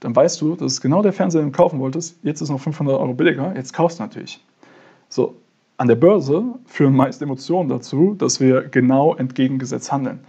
dann 0.00 0.14
weißt 0.14 0.40
du, 0.40 0.56
das 0.56 0.72
ist 0.72 0.80
genau 0.80 1.02
der 1.02 1.12
Fernseher, 1.12 1.42
den 1.42 1.52
du 1.52 1.56
kaufen 1.56 1.78
wolltest, 1.80 2.18
jetzt 2.22 2.40
ist 2.40 2.50
noch 2.50 2.60
500 2.60 2.98
Euro 2.98 3.14
billiger, 3.14 3.54
jetzt 3.56 3.72
kaufst 3.72 3.98
du 3.98 4.02
natürlich. 4.02 4.44
So, 5.08 5.36
an 5.78 5.88
der 5.88 5.94
Börse 5.94 6.44
führen 6.66 6.94
meist 6.94 7.22
Emotionen 7.22 7.70
dazu, 7.70 8.14
dass 8.14 8.38
wir 8.38 8.62
genau 8.62 9.14
entgegengesetzt 9.14 9.90
handeln. 9.90 10.20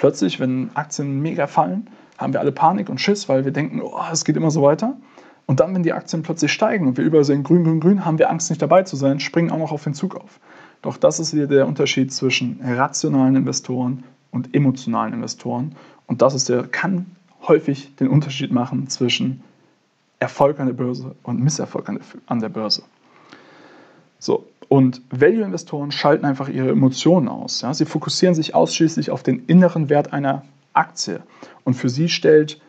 Plötzlich, 0.00 0.40
wenn 0.40 0.70
Aktien 0.72 1.20
mega 1.20 1.46
fallen, 1.46 1.86
haben 2.16 2.32
wir 2.32 2.40
alle 2.40 2.52
Panik 2.52 2.88
und 2.88 3.02
Schiss, 3.02 3.28
weil 3.28 3.44
wir 3.44 3.52
denken, 3.52 3.82
oh, 3.82 4.00
es 4.10 4.24
geht 4.24 4.34
immer 4.34 4.50
so 4.50 4.62
weiter. 4.62 4.96
Und 5.44 5.60
dann, 5.60 5.74
wenn 5.74 5.82
die 5.82 5.92
Aktien 5.92 6.22
plötzlich 6.22 6.54
steigen 6.54 6.86
und 6.86 6.96
wir 6.96 7.04
überall 7.04 7.24
sehen 7.24 7.42
grün, 7.42 7.64
grün, 7.64 7.80
grün, 7.80 8.06
haben 8.06 8.18
wir 8.18 8.30
Angst, 8.30 8.48
nicht 8.48 8.62
dabei 8.62 8.82
zu 8.82 8.96
sein, 8.96 9.20
springen 9.20 9.50
auch 9.50 9.58
noch 9.58 9.72
auf 9.72 9.84
den 9.84 9.92
Zug 9.92 10.16
auf. 10.16 10.40
Doch 10.80 10.96
das 10.96 11.20
ist 11.20 11.34
wieder 11.34 11.48
der 11.48 11.66
Unterschied 11.66 12.14
zwischen 12.14 12.60
rationalen 12.64 13.36
Investoren 13.36 14.04
und 14.30 14.54
emotionalen 14.54 15.12
Investoren. 15.12 15.76
Und 16.06 16.22
das 16.22 16.32
ist 16.32 16.48
der, 16.48 16.62
kann 16.62 17.04
häufig 17.46 17.94
den 17.96 18.08
Unterschied 18.08 18.52
machen 18.52 18.88
zwischen 18.88 19.42
Erfolg 20.18 20.60
an 20.60 20.66
der 20.66 20.72
Börse 20.72 21.14
und 21.24 21.40
Misserfolg 21.40 21.90
an 22.24 22.40
der 22.40 22.48
Börse. 22.48 22.84
So, 24.20 24.46
und 24.68 25.02
Value-Investoren 25.10 25.90
schalten 25.90 26.24
einfach 26.24 26.48
ihre 26.48 26.70
Emotionen 26.70 27.26
aus. 27.26 27.62
Ja? 27.62 27.74
Sie 27.74 27.86
fokussieren 27.86 28.36
sich 28.36 28.54
ausschließlich 28.54 29.10
auf 29.10 29.24
den 29.24 29.44
inneren 29.46 29.88
Wert 29.88 30.12
einer 30.12 30.44
Aktie. 30.72 31.22
Und 31.64 31.74
für 31.74 31.88
sie 31.88 32.08
stellt 32.08 32.60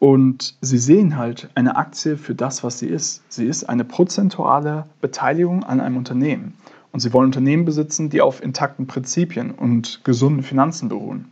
und 0.00 0.56
sie 0.60 0.78
sehen 0.78 1.16
halt 1.16 1.50
eine 1.54 1.76
Aktie 1.76 2.16
für 2.16 2.34
das, 2.34 2.64
was 2.64 2.78
sie 2.78 2.88
ist. 2.88 3.22
Sie 3.28 3.46
ist 3.46 3.68
eine 3.68 3.84
prozentuale 3.84 4.86
Beteiligung 5.00 5.62
an 5.62 5.80
einem 5.80 5.96
Unternehmen. 5.96 6.54
Und 6.90 7.00
sie 7.00 7.12
wollen 7.12 7.26
Unternehmen 7.26 7.64
besitzen, 7.64 8.08
die 8.10 8.20
auf 8.20 8.42
intakten 8.42 8.86
Prinzipien 8.86 9.50
und 9.50 10.04
gesunden 10.04 10.42
Finanzen 10.42 10.88
beruhen. 10.88 11.30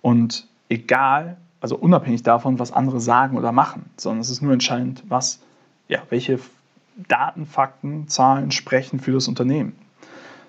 Und 0.00 0.46
egal, 0.68 1.36
also 1.60 1.76
unabhängig 1.76 2.22
davon, 2.22 2.58
was 2.58 2.72
andere 2.72 3.00
sagen 3.00 3.36
oder 3.36 3.52
machen, 3.52 3.90
sondern 3.96 4.20
es 4.20 4.30
ist 4.30 4.42
nur 4.42 4.52
entscheidend, 4.52 5.02
was, 5.08 5.40
ja, 5.88 6.02
welche 6.08 6.38
Daten, 6.96 7.46
Fakten, 7.46 8.08
Zahlen 8.08 8.50
sprechen 8.50 9.00
für 9.00 9.12
das 9.12 9.28
Unternehmen. 9.28 9.76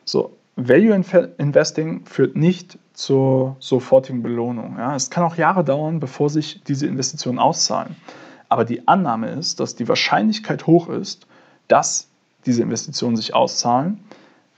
So, 0.06 0.36
Value 0.56 0.94
Investing 1.38 2.06
führt 2.06 2.36
nicht 2.36 2.78
zur 2.94 3.56
sofortigen 3.60 4.22
Belohnung. 4.22 4.76
Ja. 4.78 4.96
Es 4.96 5.10
kann 5.10 5.24
auch 5.24 5.36
Jahre 5.36 5.64
dauern, 5.64 6.00
bevor 6.00 6.30
sich 6.30 6.62
diese 6.64 6.86
Investitionen 6.86 7.40
auszahlen. 7.40 7.96
Aber 8.50 8.66
die 8.66 8.88
Annahme 8.88 9.32
ist, 9.32 9.60
dass 9.60 9.76
die 9.76 9.88
Wahrscheinlichkeit 9.88 10.68
hoch 10.68 10.90
ist, 10.90 11.26
dass 11.68 12.08
diese 12.46 12.62
Investitionen 12.62 13.16
sich 13.16 13.34
auszahlen, 13.34 14.00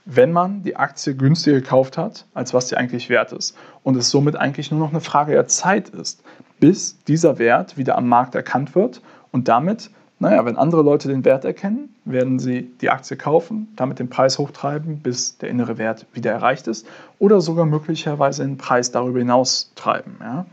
wenn 0.04 0.32
man 0.32 0.62
die 0.62 0.76
Aktie 0.76 1.14
günstiger 1.14 1.60
gekauft 1.60 1.96
hat, 1.96 2.26
als 2.34 2.52
was 2.52 2.68
sie 2.68 2.76
eigentlich 2.76 3.08
wert 3.08 3.32
ist. 3.32 3.56
Und 3.82 3.96
es 3.96 4.10
somit 4.10 4.36
eigentlich 4.36 4.70
nur 4.70 4.80
noch 4.80 4.90
eine 4.90 5.00
Frage 5.00 5.32
der 5.32 5.48
Zeit 5.48 5.88
ist, 5.88 6.22
bis 6.60 7.02
dieser 7.04 7.38
Wert 7.38 7.78
wieder 7.78 7.96
am 7.96 8.08
Markt 8.08 8.34
erkannt 8.34 8.74
wird 8.74 9.00
und 9.32 9.48
damit 9.48 9.90
naja, 10.18 10.44
wenn 10.46 10.56
andere 10.56 10.82
Leute 10.82 11.08
den 11.08 11.24
Wert 11.24 11.44
erkennen, 11.44 11.94
werden 12.04 12.38
sie 12.38 12.70
die 12.80 12.88
Aktie 12.88 13.16
kaufen, 13.16 13.68
damit 13.76 13.98
den 13.98 14.08
Preis 14.08 14.38
hochtreiben, 14.38 15.00
bis 15.00 15.36
der 15.36 15.50
innere 15.50 15.76
Wert 15.76 16.06
wieder 16.14 16.32
erreicht 16.32 16.68
ist 16.68 16.86
oder 17.18 17.40
sogar 17.40 17.66
möglicherweise 17.66 18.42
den 18.42 18.56
Preis 18.56 18.90
darüber 18.90 19.18
hinaus 19.18 19.72
treiben. 19.74 20.16
Ja? 20.20 20.46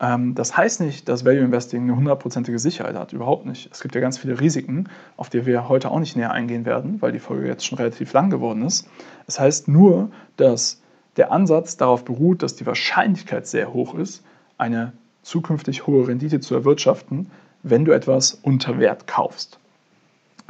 Ähm, 0.00 0.34
das 0.34 0.56
heißt 0.56 0.80
nicht, 0.80 1.08
dass 1.08 1.26
Value 1.26 1.44
Investing 1.44 1.82
eine 1.82 1.96
hundertprozentige 1.96 2.58
Sicherheit 2.58 2.96
hat, 2.96 3.12
überhaupt 3.12 3.44
nicht. 3.44 3.68
Es 3.70 3.80
gibt 3.80 3.94
ja 3.94 4.00
ganz 4.00 4.16
viele 4.16 4.40
Risiken, 4.40 4.88
auf 5.18 5.28
die 5.28 5.44
wir 5.44 5.68
heute 5.68 5.90
auch 5.90 6.00
nicht 6.00 6.16
näher 6.16 6.32
eingehen 6.32 6.64
werden, 6.64 7.00
weil 7.02 7.12
die 7.12 7.18
Folge 7.18 7.46
jetzt 7.46 7.66
schon 7.66 7.78
relativ 7.78 8.14
lang 8.14 8.30
geworden 8.30 8.62
ist. 8.62 8.86
Es 9.26 9.36
das 9.36 9.40
heißt 9.40 9.68
nur, 9.68 10.10
dass 10.36 10.80
der 11.16 11.32
Ansatz 11.32 11.76
darauf 11.76 12.04
beruht, 12.04 12.42
dass 12.42 12.56
die 12.56 12.66
Wahrscheinlichkeit 12.66 13.46
sehr 13.46 13.72
hoch 13.72 13.94
ist, 13.94 14.22
eine 14.58 14.92
zukünftig 15.22 15.86
hohe 15.86 16.06
Rendite 16.06 16.40
zu 16.40 16.54
erwirtschaften, 16.54 17.30
wenn 17.68 17.84
du 17.84 17.92
etwas 17.92 18.38
unter 18.42 18.78
Wert 18.78 19.06
kaufst. 19.06 19.58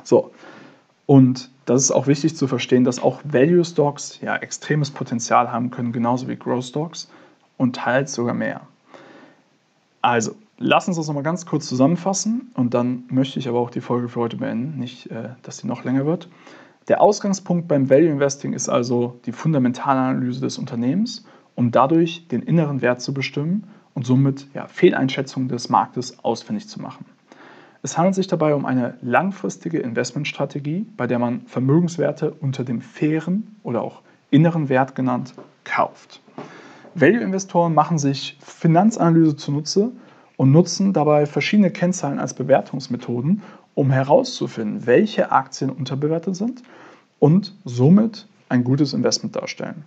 So, 0.04 0.30
und 1.06 1.50
das 1.64 1.82
ist 1.82 1.90
auch 1.90 2.06
wichtig 2.06 2.36
zu 2.36 2.46
verstehen, 2.46 2.84
dass 2.84 3.02
auch 3.02 3.20
Value 3.24 3.64
Stocks 3.64 4.20
ja 4.20 4.36
extremes 4.36 4.90
Potenzial 4.90 5.50
haben 5.50 5.70
können, 5.70 5.92
genauso 5.92 6.28
wie 6.28 6.36
Growth 6.36 6.66
Stocks 6.66 7.08
und 7.56 7.76
teils 7.76 8.12
sogar 8.12 8.34
mehr. 8.34 8.60
Also, 10.02 10.36
lass 10.58 10.86
uns 10.86 10.96
das 10.96 11.08
nochmal 11.08 11.22
ganz 11.22 11.46
kurz 11.46 11.66
zusammenfassen 11.66 12.52
und 12.54 12.74
dann 12.74 13.04
möchte 13.08 13.38
ich 13.38 13.48
aber 13.48 13.58
auch 13.58 13.70
die 13.70 13.80
Folge 13.80 14.08
für 14.08 14.20
heute 14.20 14.36
beenden, 14.36 14.78
nicht, 14.78 15.10
äh, 15.10 15.30
dass 15.42 15.58
sie 15.58 15.66
noch 15.66 15.84
länger 15.84 16.06
wird. 16.06 16.28
Der 16.88 17.00
Ausgangspunkt 17.00 17.66
beim 17.66 17.90
Value 17.90 18.10
Investing 18.10 18.52
ist 18.52 18.68
also 18.68 19.18
die 19.26 19.32
fundamentale 19.32 19.98
Analyse 19.98 20.40
des 20.40 20.58
Unternehmens, 20.58 21.24
um 21.56 21.72
dadurch 21.72 22.28
den 22.28 22.42
inneren 22.42 22.80
Wert 22.82 23.00
zu 23.00 23.12
bestimmen 23.12 23.64
und 23.96 24.06
somit 24.06 24.46
ja, 24.54 24.68
Fehleinschätzungen 24.68 25.48
des 25.48 25.70
Marktes 25.70 26.22
ausfindig 26.22 26.68
zu 26.68 26.80
machen. 26.80 27.06
Es 27.82 27.96
handelt 27.96 28.14
sich 28.14 28.26
dabei 28.26 28.54
um 28.54 28.66
eine 28.66 28.94
langfristige 29.00 29.78
Investmentstrategie, 29.78 30.86
bei 30.96 31.06
der 31.06 31.18
man 31.18 31.40
Vermögenswerte 31.46 32.30
unter 32.32 32.62
dem 32.62 32.82
fairen 32.82 33.56
oder 33.62 33.82
auch 33.82 34.02
inneren 34.30 34.68
Wert 34.68 34.94
genannt 34.94 35.32
kauft. 35.64 36.20
Value-Investoren 36.94 37.72
machen 37.74 37.98
sich 37.98 38.36
Finanzanalyse 38.40 39.36
zunutze 39.36 39.92
und 40.36 40.52
nutzen 40.52 40.92
dabei 40.92 41.24
verschiedene 41.24 41.70
Kennzahlen 41.70 42.18
als 42.18 42.34
Bewertungsmethoden, 42.34 43.42
um 43.74 43.90
herauszufinden, 43.90 44.86
welche 44.86 45.32
Aktien 45.32 45.70
unterbewertet 45.70 46.36
sind 46.36 46.62
und 47.18 47.54
somit 47.64 48.26
ein 48.50 48.62
gutes 48.62 48.92
Investment 48.92 49.36
darstellen. 49.36 49.84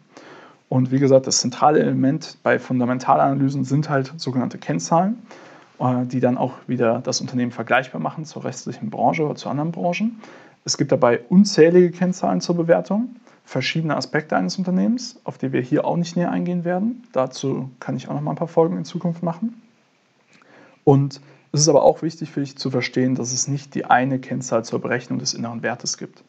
Und 0.69 0.91
wie 0.91 0.99
gesagt, 0.99 1.25
das 1.25 1.39
zentrale 1.39 1.79
Element 1.79 2.37
bei 2.43 2.59
Fundamentalanalysen 2.59 3.65
sind 3.65 3.89
halt 3.89 4.13
sogenannte 4.17 4.59
Kennzahlen, 4.59 5.17
äh, 5.79 6.05
die 6.05 6.19
dann 6.19 6.37
auch 6.37 6.53
wieder 6.67 6.99
das 6.99 7.21
Unternehmen 7.21 7.51
vergleichbar 7.51 7.99
machen 7.99 8.23
zur 8.23 8.45
restlichen 8.45 8.91
Branche 8.91 9.25
oder 9.25 9.35
zu 9.35 9.49
anderen 9.49 9.71
Branchen. 9.71 10.21
Es 10.63 10.77
gibt 10.77 10.91
dabei 10.91 11.21
unzählige 11.29 11.89
Kennzahlen 11.89 12.39
zur 12.39 12.55
Bewertung, 12.55 13.15
verschiedene 13.43 13.97
Aspekte 13.97 14.37
eines 14.37 14.59
Unternehmens, 14.59 15.19
auf 15.23 15.39
die 15.39 15.51
wir 15.51 15.61
hier 15.61 15.85
auch 15.85 15.97
nicht 15.97 16.15
näher 16.15 16.31
eingehen 16.31 16.63
werden. 16.65 17.03
Dazu 17.13 17.71
kann 17.79 17.97
ich 17.97 18.07
auch 18.07 18.13
noch 18.13 18.21
mal 18.21 18.31
ein 18.31 18.37
paar 18.37 18.47
Folgen 18.47 18.77
in 18.77 18.85
Zukunft 18.85 19.23
machen. 19.23 19.59
Und 20.83 21.19
es 21.51 21.61
ist 21.61 21.69
aber 21.69 21.81
auch 21.81 22.03
wichtig 22.03 22.29
für 22.29 22.41
dich 22.41 22.57
zu 22.59 22.69
verstehen, 22.69 23.15
dass 23.15 23.31
es 23.31 23.47
nicht 23.47 23.73
die 23.73 23.85
eine 23.85 24.19
Kennzahl 24.19 24.63
zur 24.63 24.79
Berechnung 24.79 25.17
des 25.17 25.33
inneren 25.33 25.63
Wertes 25.63 25.97
gibt, 25.97 26.23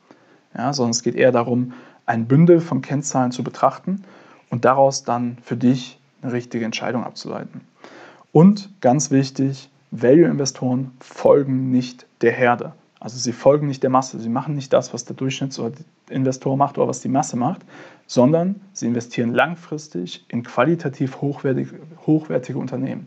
ja, 0.56 0.72
sondern 0.72 0.92
es 0.92 1.02
geht 1.02 1.14
eher 1.14 1.30
darum, 1.30 1.74
ein 2.06 2.26
Bündel 2.26 2.60
von 2.60 2.80
Kennzahlen 2.80 3.32
zu 3.32 3.44
betrachten 3.44 4.02
und 4.50 4.64
daraus 4.64 5.04
dann 5.04 5.38
für 5.42 5.56
dich 5.56 5.98
eine 6.22 6.32
richtige 6.32 6.64
Entscheidung 6.64 7.04
abzuleiten. 7.04 7.62
Und 8.32 8.70
ganz 8.80 9.10
wichtig, 9.10 9.70
Value-Investoren 9.90 10.92
folgen 11.00 11.70
nicht 11.70 12.06
der 12.20 12.32
Herde. 12.32 12.72
Also 13.00 13.18
sie 13.18 13.32
folgen 13.32 13.66
nicht 13.66 13.82
der 13.82 13.90
Masse. 13.90 14.20
Sie 14.20 14.28
machen 14.28 14.54
nicht 14.54 14.72
das, 14.72 14.92
was 14.92 15.06
der 15.06 15.16
Durchschnittsinvestor 15.16 16.56
macht 16.56 16.76
oder 16.76 16.86
was 16.86 17.00
die 17.00 17.08
Masse 17.08 17.36
macht, 17.36 17.62
sondern 18.06 18.60
sie 18.72 18.86
investieren 18.86 19.32
langfristig 19.32 20.24
in 20.28 20.42
qualitativ 20.42 21.20
hochwertige, 21.20 21.80
hochwertige 22.06 22.58
Unternehmen. 22.58 23.06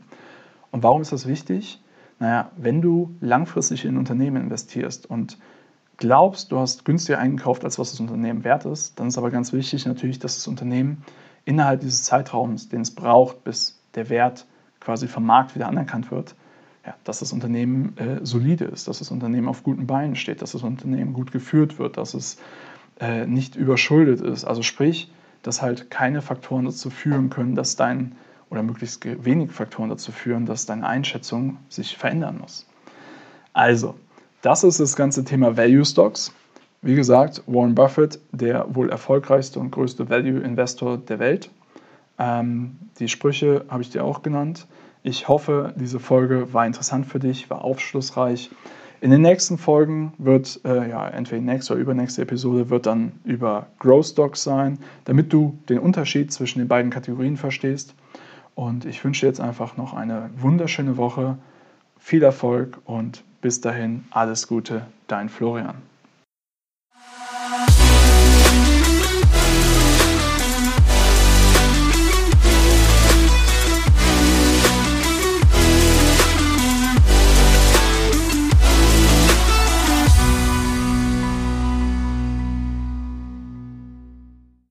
Und 0.71 0.81
warum 0.81 1.01
ist 1.01 1.11
das 1.11 1.27
wichtig? 1.27 1.79
Naja, 2.19 2.49
wenn 2.57 2.81
du 2.81 3.15
langfristig 3.21 3.85
in 3.85 3.97
Unternehmen 3.97 4.41
investierst 4.41 5.09
und 5.09 5.37
glaubst, 5.97 6.51
du 6.51 6.57
hast 6.57 6.85
günstiger 6.85 7.19
eingekauft, 7.19 7.63
als 7.63 7.77
was 7.77 7.91
das 7.91 7.99
Unternehmen 7.99 8.43
wert 8.43 8.65
ist, 8.65 8.99
dann 8.99 9.07
ist 9.07 9.17
aber 9.17 9.29
ganz 9.29 9.53
wichtig 9.53 9.85
natürlich, 9.85 10.19
dass 10.19 10.35
das 10.35 10.47
Unternehmen 10.47 11.03
innerhalb 11.45 11.81
dieses 11.81 12.03
Zeitraums, 12.03 12.69
den 12.69 12.81
es 12.81 12.91
braucht, 12.91 13.43
bis 13.43 13.79
der 13.95 14.09
Wert 14.09 14.45
quasi 14.79 15.07
vom 15.07 15.25
Markt 15.25 15.55
wieder 15.55 15.67
anerkannt 15.67 16.11
wird, 16.11 16.35
ja, 16.85 16.95
dass 17.03 17.19
das 17.19 17.31
Unternehmen 17.31 17.97
äh, 17.97 18.25
solide 18.25 18.65
ist, 18.65 18.87
dass 18.87 18.99
das 18.99 19.11
Unternehmen 19.11 19.47
auf 19.47 19.63
guten 19.63 19.87
Beinen 19.87 20.15
steht, 20.15 20.41
dass 20.41 20.51
das 20.51 20.63
Unternehmen 20.63 21.13
gut 21.13 21.31
geführt 21.31 21.79
wird, 21.79 21.97
dass 21.97 22.13
es 22.13 22.37
äh, 22.99 23.25
nicht 23.25 23.55
überschuldet 23.55 24.19
ist. 24.19 24.43
Also 24.43 24.61
sprich, 24.63 25.11
dass 25.43 25.61
halt 25.61 25.89
keine 25.89 26.21
Faktoren 26.21 26.65
dazu 26.65 26.89
führen 26.89 27.29
können, 27.29 27.55
dass 27.55 27.75
dein 27.75 28.15
oder 28.49 28.63
möglichst 28.63 29.03
wenig 29.25 29.51
Faktoren 29.51 29.89
dazu 29.89 30.11
führen, 30.11 30.45
dass 30.45 30.65
deine 30.65 30.85
Einschätzung 30.85 31.57
sich 31.69 31.97
verändern 31.97 32.37
muss. 32.39 32.67
Also, 33.51 33.95
das 34.41 34.63
ist 34.63 34.79
das 34.79 34.95
ganze 34.95 35.23
Thema 35.23 35.57
Value 35.57 35.85
Stocks. 35.85 36.31
Wie 36.85 36.95
gesagt, 36.95 37.41
Warren 37.47 37.75
Buffett, 37.75 38.19
der 38.33 38.65
wohl 38.75 38.89
erfolgreichste 38.89 39.57
und 39.57 39.71
größte 39.71 40.09
Value-Investor 40.09 40.97
der 40.97 41.17
Welt. 41.17 41.49
Ähm, 42.19 42.75
die 42.99 43.07
Sprüche 43.07 43.63
habe 43.69 43.81
ich 43.81 43.89
dir 43.89 44.03
auch 44.03 44.21
genannt. 44.21 44.67
Ich 45.01 45.29
hoffe, 45.29 45.73
diese 45.77 46.01
Folge 46.01 46.53
war 46.53 46.65
interessant 46.65 47.05
für 47.05 47.19
dich, 47.19 47.49
war 47.49 47.63
aufschlussreich. 47.63 48.51
In 48.99 49.11
den 49.11 49.21
nächsten 49.21 49.57
Folgen 49.57 50.11
wird, 50.17 50.59
äh, 50.65 50.89
ja, 50.89 51.07
entweder 51.07 51.39
die 51.39 51.45
nächste 51.45 51.71
oder 51.71 51.81
übernächste 51.81 52.23
Episode 52.23 52.69
wird 52.69 52.85
dann 52.85 53.13
über 53.23 53.67
Growth 53.79 54.07
Stocks 54.07 54.43
sein, 54.43 54.77
damit 55.05 55.31
du 55.31 55.57
den 55.69 55.79
Unterschied 55.79 56.33
zwischen 56.33 56.59
den 56.59 56.67
beiden 56.67 56.91
Kategorien 56.91 57.37
verstehst. 57.37 57.95
Und 58.55 58.83
ich 58.83 59.01
wünsche 59.05 59.21
dir 59.21 59.27
jetzt 59.27 59.39
einfach 59.39 59.77
noch 59.77 59.93
eine 59.93 60.31
wunderschöne 60.35 60.97
Woche, 60.97 61.37
viel 61.97 62.23
Erfolg 62.23 62.77
und 62.83 63.23
bis 63.39 63.61
dahin 63.61 64.03
alles 64.11 64.49
Gute, 64.49 64.85
dein 65.07 65.29
Florian. 65.29 65.92